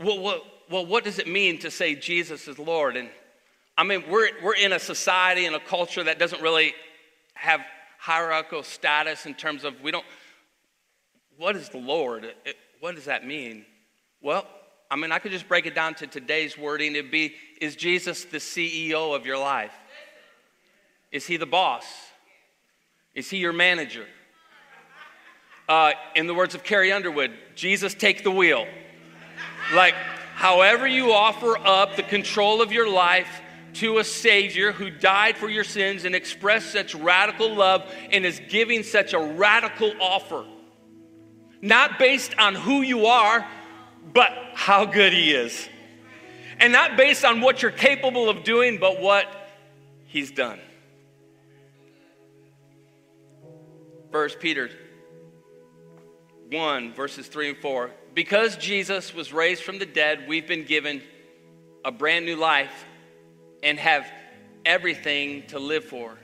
Well, 0.00 0.20
well, 0.20 0.42
well, 0.70 0.86
what 0.86 1.04
does 1.04 1.18
it 1.18 1.26
mean 1.26 1.58
to 1.60 1.70
say 1.70 1.94
Jesus 1.94 2.48
is 2.48 2.58
Lord? 2.58 2.96
And 2.96 3.08
I 3.76 3.84
mean, 3.84 4.04
we're, 4.08 4.28
we're 4.42 4.54
in 4.54 4.72
a 4.72 4.78
society 4.78 5.46
and 5.46 5.56
a 5.56 5.60
culture 5.60 6.04
that 6.04 6.18
doesn't 6.18 6.42
really 6.42 6.74
have 7.34 7.60
hierarchical 7.98 8.62
status 8.62 9.26
in 9.26 9.34
terms 9.34 9.64
of 9.64 9.80
we 9.80 9.90
don't, 9.90 10.04
what 11.36 11.56
is 11.56 11.68
the 11.68 11.78
Lord? 11.78 12.24
It, 12.24 12.56
what 12.80 12.94
does 12.94 13.06
that 13.06 13.26
mean? 13.26 13.64
Well, 14.20 14.46
I 14.90 14.96
mean, 14.96 15.10
I 15.10 15.18
could 15.18 15.32
just 15.32 15.48
break 15.48 15.66
it 15.66 15.74
down 15.74 15.94
to 15.96 16.06
today's 16.06 16.56
wording. 16.56 16.94
It'd 16.94 17.10
be 17.10 17.34
Is 17.60 17.76
Jesus 17.76 18.24
the 18.24 18.38
CEO 18.38 19.16
of 19.16 19.26
your 19.26 19.38
life? 19.38 19.72
Is 21.10 21.26
he 21.26 21.36
the 21.36 21.46
boss? 21.46 21.84
Is 23.14 23.30
he 23.30 23.38
your 23.38 23.52
manager? 23.52 24.06
Uh, 25.68 25.92
in 26.14 26.26
the 26.26 26.34
words 26.34 26.54
of 26.54 26.62
Carrie 26.62 26.92
Underwood, 26.92 27.32
Jesus, 27.54 27.94
take 27.94 28.22
the 28.22 28.30
wheel. 28.30 28.66
Like, 29.74 29.94
However, 30.34 30.86
you 30.86 31.12
offer 31.12 31.56
up 31.56 31.96
the 31.96 32.02
control 32.02 32.60
of 32.60 32.72
your 32.72 32.88
life 32.90 33.40
to 33.74 33.98
a 33.98 34.04
Savior 34.04 34.72
who 34.72 34.90
died 34.90 35.36
for 35.36 35.48
your 35.48 35.64
sins 35.64 36.04
and 36.04 36.14
expressed 36.14 36.72
such 36.72 36.94
radical 36.94 37.54
love 37.54 37.90
and 38.10 38.24
is 38.24 38.40
giving 38.48 38.82
such 38.82 39.12
a 39.12 39.18
radical 39.18 39.92
offer. 40.00 40.44
Not 41.62 41.98
based 41.98 42.36
on 42.38 42.54
who 42.54 42.82
you 42.82 43.06
are, 43.06 43.46
but 44.12 44.30
how 44.54 44.84
good 44.84 45.12
He 45.12 45.32
is. 45.32 45.68
And 46.58 46.72
not 46.72 46.96
based 46.96 47.24
on 47.24 47.40
what 47.40 47.62
you're 47.62 47.70
capable 47.70 48.28
of 48.28 48.44
doing, 48.44 48.78
but 48.78 49.00
what 49.00 49.26
He's 50.06 50.30
done. 50.30 50.60
First 54.10 54.40
Peter 54.40 54.70
1, 56.50 56.94
verses 56.94 57.26
3 57.26 57.50
and 57.50 57.58
4 57.58 57.90
because 58.14 58.56
Jesus 58.56 59.12
was 59.12 59.32
raised 59.32 59.62
from 59.64 59.78
the 59.78 59.86
dead, 59.86 60.26
we've 60.28 60.46
been 60.46 60.64
given 60.64 61.02
a 61.84 61.90
brand 61.90 62.24
new 62.24 62.36
life 62.36 62.86
and 63.62 63.78
have 63.78 64.06
everything 64.64 65.46
to 65.48 65.58
live 65.58 65.84
for, 65.84 66.16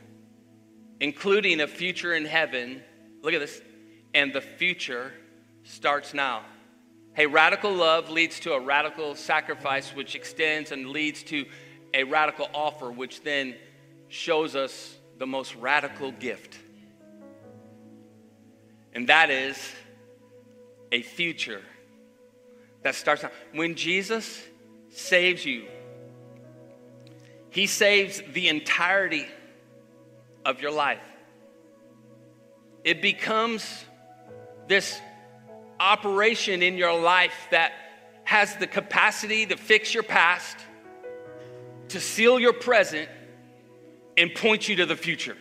including 1.01 1.61
a 1.61 1.67
future 1.67 2.15
in 2.15 2.25
heaven. 2.25 2.81
Look 3.23 3.35
at 3.35 3.41
this. 3.41 3.61
And 4.15 4.33
the 4.33 4.41
future 4.41 5.13
starts 5.65 6.15
now. 6.15 6.43
Hey, 7.13 7.27
radical 7.27 7.73
love 7.73 8.09
leads 8.09 8.39
to 8.41 8.53
a 8.53 8.61
radical 8.61 9.17
sacrifice, 9.17 9.95
which 9.95 10.15
extends 10.15 10.71
and 10.71 10.91
leads 10.91 11.25
to 11.25 11.45
a 11.93 12.05
radical 12.05 12.49
offer, 12.55 12.91
which 12.91 13.23
then 13.23 13.57
shows 14.09 14.55
us 14.55 14.97
the 15.19 15.27
most 15.27 15.57
radical 15.57 16.13
gift. 16.13 16.57
And 18.93 19.09
that 19.09 19.31
is 19.31 19.57
a 20.93 21.03
future 21.03 21.63
that 22.83 22.95
starts 22.95 23.25
out. 23.25 23.33
When 23.53 23.75
Jesus 23.75 24.43
saves 24.91 25.45
you, 25.45 25.67
he 27.51 27.67
saves 27.67 28.23
the 28.33 28.49
entirety 28.49 29.27
of 30.45 30.63
your 30.63 30.71
life. 30.71 31.03
It 32.85 33.03
becomes 33.03 33.85
this 34.69 35.01
operation 35.79 36.63
in 36.63 36.77
your 36.77 36.99
life 36.99 37.35
that 37.51 37.73
has 38.25 38.57
the 38.57 38.67
capacity 38.67 39.47
to 39.47 39.57
fix 39.57 39.93
your 39.93 40.03
past, 40.03 40.57
to 41.89 42.01
seal 42.01 42.39
your 42.39 42.53
present, 42.53 43.09
and 44.17 44.35
point 44.35 44.69
you 44.69 44.77
to 44.77 44.87
the 44.87 44.97
future. 44.97 45.37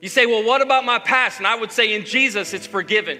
You 0.00 0.08
say, 0.08 0.26
Well, 0.26 0.44
what 0.44 0.60
about 0.60 0.84
my 0.84 0.98
past? 0.98 1.38
And 1.38 1.46
I 1.46 1.54
would 1.54 1.72
say, 1.72 1.94
In 1.94 2.04
Jesus, 2.04 2.52
it's 2.52 2.66
forgiven. 2.66 3.18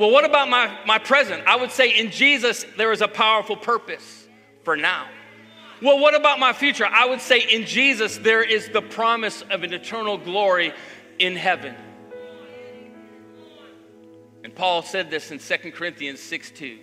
Well, 0.00 0.10
what 0.10 0.24
about 0.24 0.48
my, 0.48 0.74
my 0.86 0.96
present? 0.98 1.46
I 1.46 1.56
would 1.56 1.70
say 1.70 1.90
in 1.90 2.10
Jesus, 2.10 2.64
there 2.78 2.90
is 2.90 3.02
a 3.02 3.06
powerful 3.06 3.54
purpose 3.54 4.26
for 4.64 4.74
now. 4.74 5.06
Well, 5.82 5.98
what 5.98 6.14
about 6.14 6.38
my 6.38 6.54
future? 6.54 6.86
I 6.86 7.04
would 7.04 7.20
say 7.20 7.40
in 7.40 7.66
Jesus, 7.66 8.16
there 8.16 8.42
is 8.42 8.70
the 8.70 8.80
promise 8.80 9.42
of 9.50 9.62
an 9.62 9.74
eternal 9.74 10.16
glory 10.16 10.72
in 11.18 11.36
heaven. 11.36 11.74
And 14.42 14.54
Paul 14.54 14.80
said 14.80 15.10
this 15.10 15.32
in 15.32 15.38
2 15.38 15.70
Corinthians 15.72 16.20
6 16.20 16.50
2. 16.52 16.78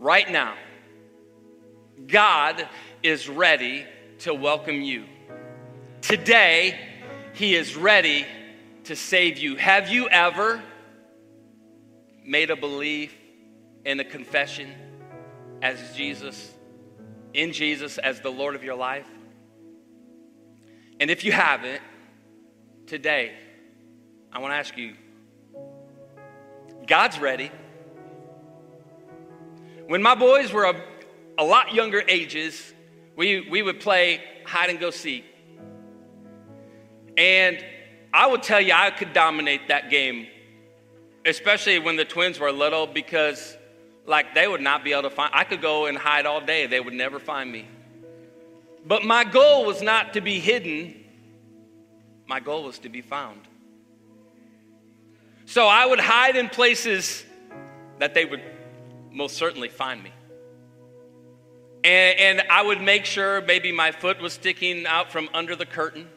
Right 0.00 0.28
now, 0.28 0.56
God 2.08 2.68
is 3.04 3.28
ready 3.28 3.86
to 4.20 4.34
welcome 4.34 4.82
you. 4.82 5.04
Today, 6.00 6.80
He 7.34 7.54
is 7.54 7.76
ready 7.76 8.26
to 8.84 8.96
save 8.96 9.38
you. 9.38 9.54
Have 9.54 9.88
you 9.88 10.08
ever 10.08 10.60
made 12.24 12.50
a 12.50 12.56
belief 12.56 13.14
in 13.84 14.00
a 14.00 14.04
confession 14.04 14.72
as 15.60 15.96
Jesus, 15.96 16.52
in 17.34 17.52
Jesus 17.52 17.98
as 17.98 18.20
the 18.20 18.30
Lord 18.30 18.54
of 18.54 18.64
your 18.64 18.76
life? 18.76 19.06
And 21.00 21.10
if 21.10 21.24
you 21.24 21.32
haven't, 21.32 21.82
today, 22.86 23.32
I 24.32 24.38
want 24.38 24.52
to 24.52 24.56
ask 24.56 24.76
you 24.76 24.94
God's 26.86 27.18
ready. 27.18 27.50
When 29.86 30.02
my 30.02 30.14
boys 30.14 30.52
were 30.52 30.64
a, 30.64 30.82
a 31.38 31.44
lot 31.44 31.74
younger 31.74 32.02
ages, 32.08 32.72
we, 33.16 33.48
we 33.48 33.62
would 33.62 33.80
play 33.80 34.20
hide 34.44 34.70
and 34.70 34.80
go 34.80 34.90
seek. 34.90 35.24
And 37.16 37.64
I 38.12 38.26
would 38.26 38.42
tell 38.42 38.60
you, 38.60 38.72
I 38.72 38.90
could 38.90 39.12
dominate 39.12 39.68
that 39.68 39.90
game, 39.90 40.26
especially 41.24 41.78
when 41.78 41.96
the 41.96 42.04
twins 42.04 42.38
were 42.38 42.52
little, 42.52 42.86
because 42.86 43.56
like 44.06 44.34
they 44.34 44.48
would 44.48 44.60
not 44.60 44.84
be 44.84 44.92
able 44.92 45.02
to 45.02 45.10
find. 45.10 45.30
I 45.34 45.44
could 45.44 45.62
go 45.62 45.86
and 45.86 45.96
hide 45.96 46.26
all 46.26 46.40
day; 46.40 46.66
they 46.66 46.80
would 46.80 46.94
never 46.94 47.18
find 47.18 47.50
me. 47.50 47.66
But 48.84 49.04
my 49.04 49.24
goal 49.24 49.64
was 49.64 49.80
not 49.80 50.14
to 50.14 50.20
be 50.20 50.40
hidden. 50.40 51.04
My 52.26 52.40
goal 52.40 52.64
was 52.64 52.78
to 52.80 52.88
be 52.88 53.00
found. 53.00 53.40
So 55.46 55.66
I 55.66 55.86
would 55.86 56.00
hide 56.00 56.36
in 56.36 56.48
places 56.48 57.24
that 57.98 58.14
they 58.14 58.24
would 58.24 58.42
most 59.10 59.36
certainly 59.36 59.68
find 59.68 60.02
me. 60.02 60.12
And, 61.84 62.38
and, 62.38 62.48
I 62.48 62.62
would 62.62 62.80
make 62.80 63.04
sure 63.04 63.40
maybe 63.42 63.72
my 63.72 63.90
foot 63.90 64.20
was 64.20 64.32
sticking 64.32 64.86
out 64.86 65.10
from 65.10 65.28
under 65.34 65.56
the 65.56 65.66
curtain 65.66 66.08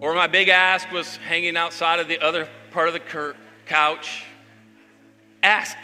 or 0.00 0.14
my 0.14 0.26
big 0.26 0.48
ask 0.48 0.90
was 0.90 1.16
hanging 1.18 1.56
outside 1.56 2.00
of 2.00 2.08
the 2.08 2.18
other 2.20 2.48
part 2.70 2.88
of 2.88 2.94
the 2.94 3.00
cur- 3.00 3.36
couch. 3.66 4.24
Ask. 5.42 5.76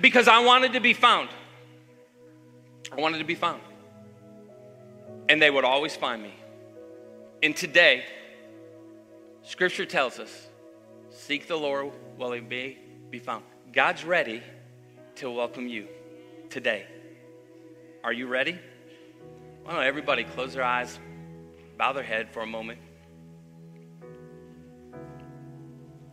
because 0.00 0.28
I 0.28 0.40
wanted 0.40 0.72
to 0.72 0.80
be 0.80 0.92
found. 0.92 1.28
I 2.90 2.96
wanted 2.96 3.18
to 3.18 3.24
be 3.24 3.34
found. 3.34 3.60
And 5.28 5.40
they 5.40 5.50
would 5.50 5.64
always 5.64 5.94
find 5.94 6.22
me. 6.22 6.34
And 7.42 7.56
today, 7.56 8.04
Scripture 9.42 9.86
tells 9.86 10.18
us 10.18 10.48
seek 11.10 11.46
the 11.46 11.56
Lord 11.56 11.92
while 12.16 12.32
he 12.32 12.40
may 12.40 12.78
be 13.10 13.18
found. 13.18 13.44
God's 13.72 14.04
ready 14.04 14.42
to 15.16 15.30
welcome 15.30 15.68
you 15.68 15.86
today. 16.48 16.86
Are 18.02 18.12
you 18.12 18.26
ready? 18.26 18.58
Why 19.64 19.74
don't 19.74 19.84
everybody 19.84 20.24
close 20.24 20.54
their 20.54 20.64
eyes, 20.64 20.98
bow 21.76 21.92
their 21.92 22.02
head 22.02 22.30
for 22.30 22.40
a 22.40 22.46
moment? 22.46 22.78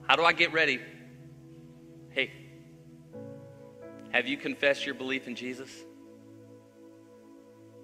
How 0.06 0.16
do 0.16 0.24
I 0.24 0.34
get 0.34 0.52
ready? 0.52 0.82
Hey, 2.10 2.32
have 4.12 4.28
you 4.28 4.36
confessed 4.36 4.86
your 4.86 4.96
belief 4.96 5.28
in 5.28 5.36
Jesus? 5.36 5.70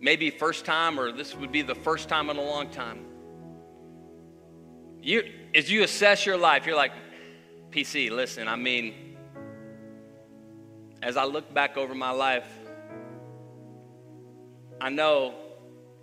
Maybe 0.01 0.29
first 0.31 0.65
time, 0.65 0.99
or 0.99 1.13
this 1.13 1.35
would 1.35 1.51
be 1.51 1.61
the 1.61 1.75
first 1.75 2.09
time 2.09 2.29
in 2.29 2.35
a 2.35 2.41
long 2.41 2.69
time. 2.69 3.05
You, 5.01 5.23
as 5.55 5.71
you 5.71 5.83
assess 5.83 6.25
your 6.25 6.37
life, 6.37 6.65
you're 6.65 6.75
like, 6.75 6.91
PC, 7.71 8.11
listen, 8.11 8.47
I 8.49 8.57
mean, 8.57 9.17
as 11.01 11.15
I 11.15 11.23
look 11.23 11.53
back 11.53 11.77
over 11.77 11.95
my 11.95 12.11
life, 12.11 12.47
I 14.83 14.89
know 14.89 15.33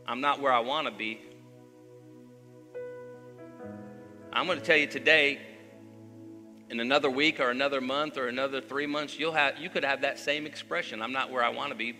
I'm 0.06 0.22
not 0.22 0.40
where 0.40 0.54
I 0.54 0.60
want 0.60 0.86
to 0.86 0.90
be. 0.90 1.20
I'm 4.32 4.46
going 4.46 4.58
to 4.58 4.64
tell 4.64 4.78
you 4.78 4.86
today, 4.86 5.38
in 6.70 6.80
another 6.80 7.10
week 7.10 7.40
or 7.40 7.50
another 7.50 7.82
month 7.82 8.16
or 8.16 8.28
another 8.28 8.62
three 8.62 8.86
months, 8.86 9.18
you'll 9.18 9.34
have, 9.34 9.58
you 9.58 9.68
could 9.68 9.84
have 9.84 10.00
that 10.00 10.18
same 10.18 10.46
expression. 10.46 11.02
I'm 11.02 11.12
not 11.12 11.30
where 11.30 11.44
I 11.44 11.50
want 11.50 11.72
to 11.72 11.74
be. 11.74 11.94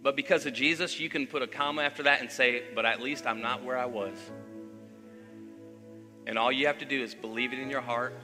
But 0.00 0.16
because 0.16 0.46
of 0.46 0.54
Jesus, 0.54 0.98
you 0.98 1.10
can 1.10 1.26
put 1.26 1.42
a 1.42 1.46
comma 1.46 1.82
after 1.82 2.04
that 2.04 2.22
and 2.22 2.30
say, 2.30 2.62
but 2.74 2.86
at 2.86 3.02
least 3.02 3.26
I'm 3.26 3.42
not 3.42 3.62
where 3.62 3.76
I 3.76 3.84
was. 3.84 4.16
And 6.26 6.38
all 6.38 6.50
you 6.50 6.66
have 6.68 6.78
to 6.78 6.86
do 6.86 7.02
is 7.02 7.14
believe 7.14 7.52
it 7.52 7.58
in 7.58 7.68
your 7.68 7.82
heart 7.82 8.18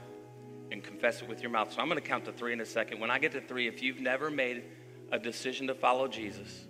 and 0.72 0.82
confess 0.82 1.20
it 1.20 1.28
with 1.28 1.42
your 1.42 1.50
mouth. 1.50 1.74
So 1.74 1.82
I'm 1.82 1.88
going 1.88 2.00
to 2.00 2.08
count 2.08 2.24
to 2.24 2.32
three 2.32 2.54
in 2.54 2.60
a 2.62 2.64
second. 2.64 3.00
When 3.00 3.10
I 3.10 3.18
get 3.18 3.32
to 3.32 3.42
three, 3.42 3.68
if 3.68 3.82
you've 3.82 4.00
never 4.00 4.30
made 4.30 4.64
a 5.12 5.18
decision 5.18 5.66
to 5.66 5.74
follow 5.74 6.08
Jesus, 6.08 6.64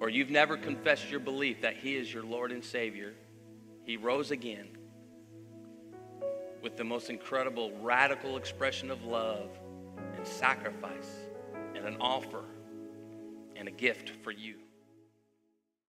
or 0.00 0.08
you've 0.08 0.30
never 0.30 0.56
confessed 0.56 1.10
your 1.10 1.20
belief 1.20 1.60
that 1.60 1.76
He 1.76 1.96
is 1.96 2.12
your 2.12 2.24
Lord 2.24 2.52
and 2.52 2.64
Savior, 2.64 3.14
He 3.84 3.96
rose 3.96 4.30
again 4.30 4.68
with 6.62 6.76
the 6.76 6.84
most 6.84 7.10
incredible, 7.10 7.72
radical 7.80 8.36
expression 8.36 8.90
of 8.90 9.04
love 9.04 9.50
and 10.16 10.26
sacrifice 10.26 11.28
and 11.74 11.86
an 11.86 11.96
offer 12.00 12.44
and 13.56 13.68
a 13.68 13.70
gift 13.70 14.10
for 14.22 14.30
you. 14.30 14.56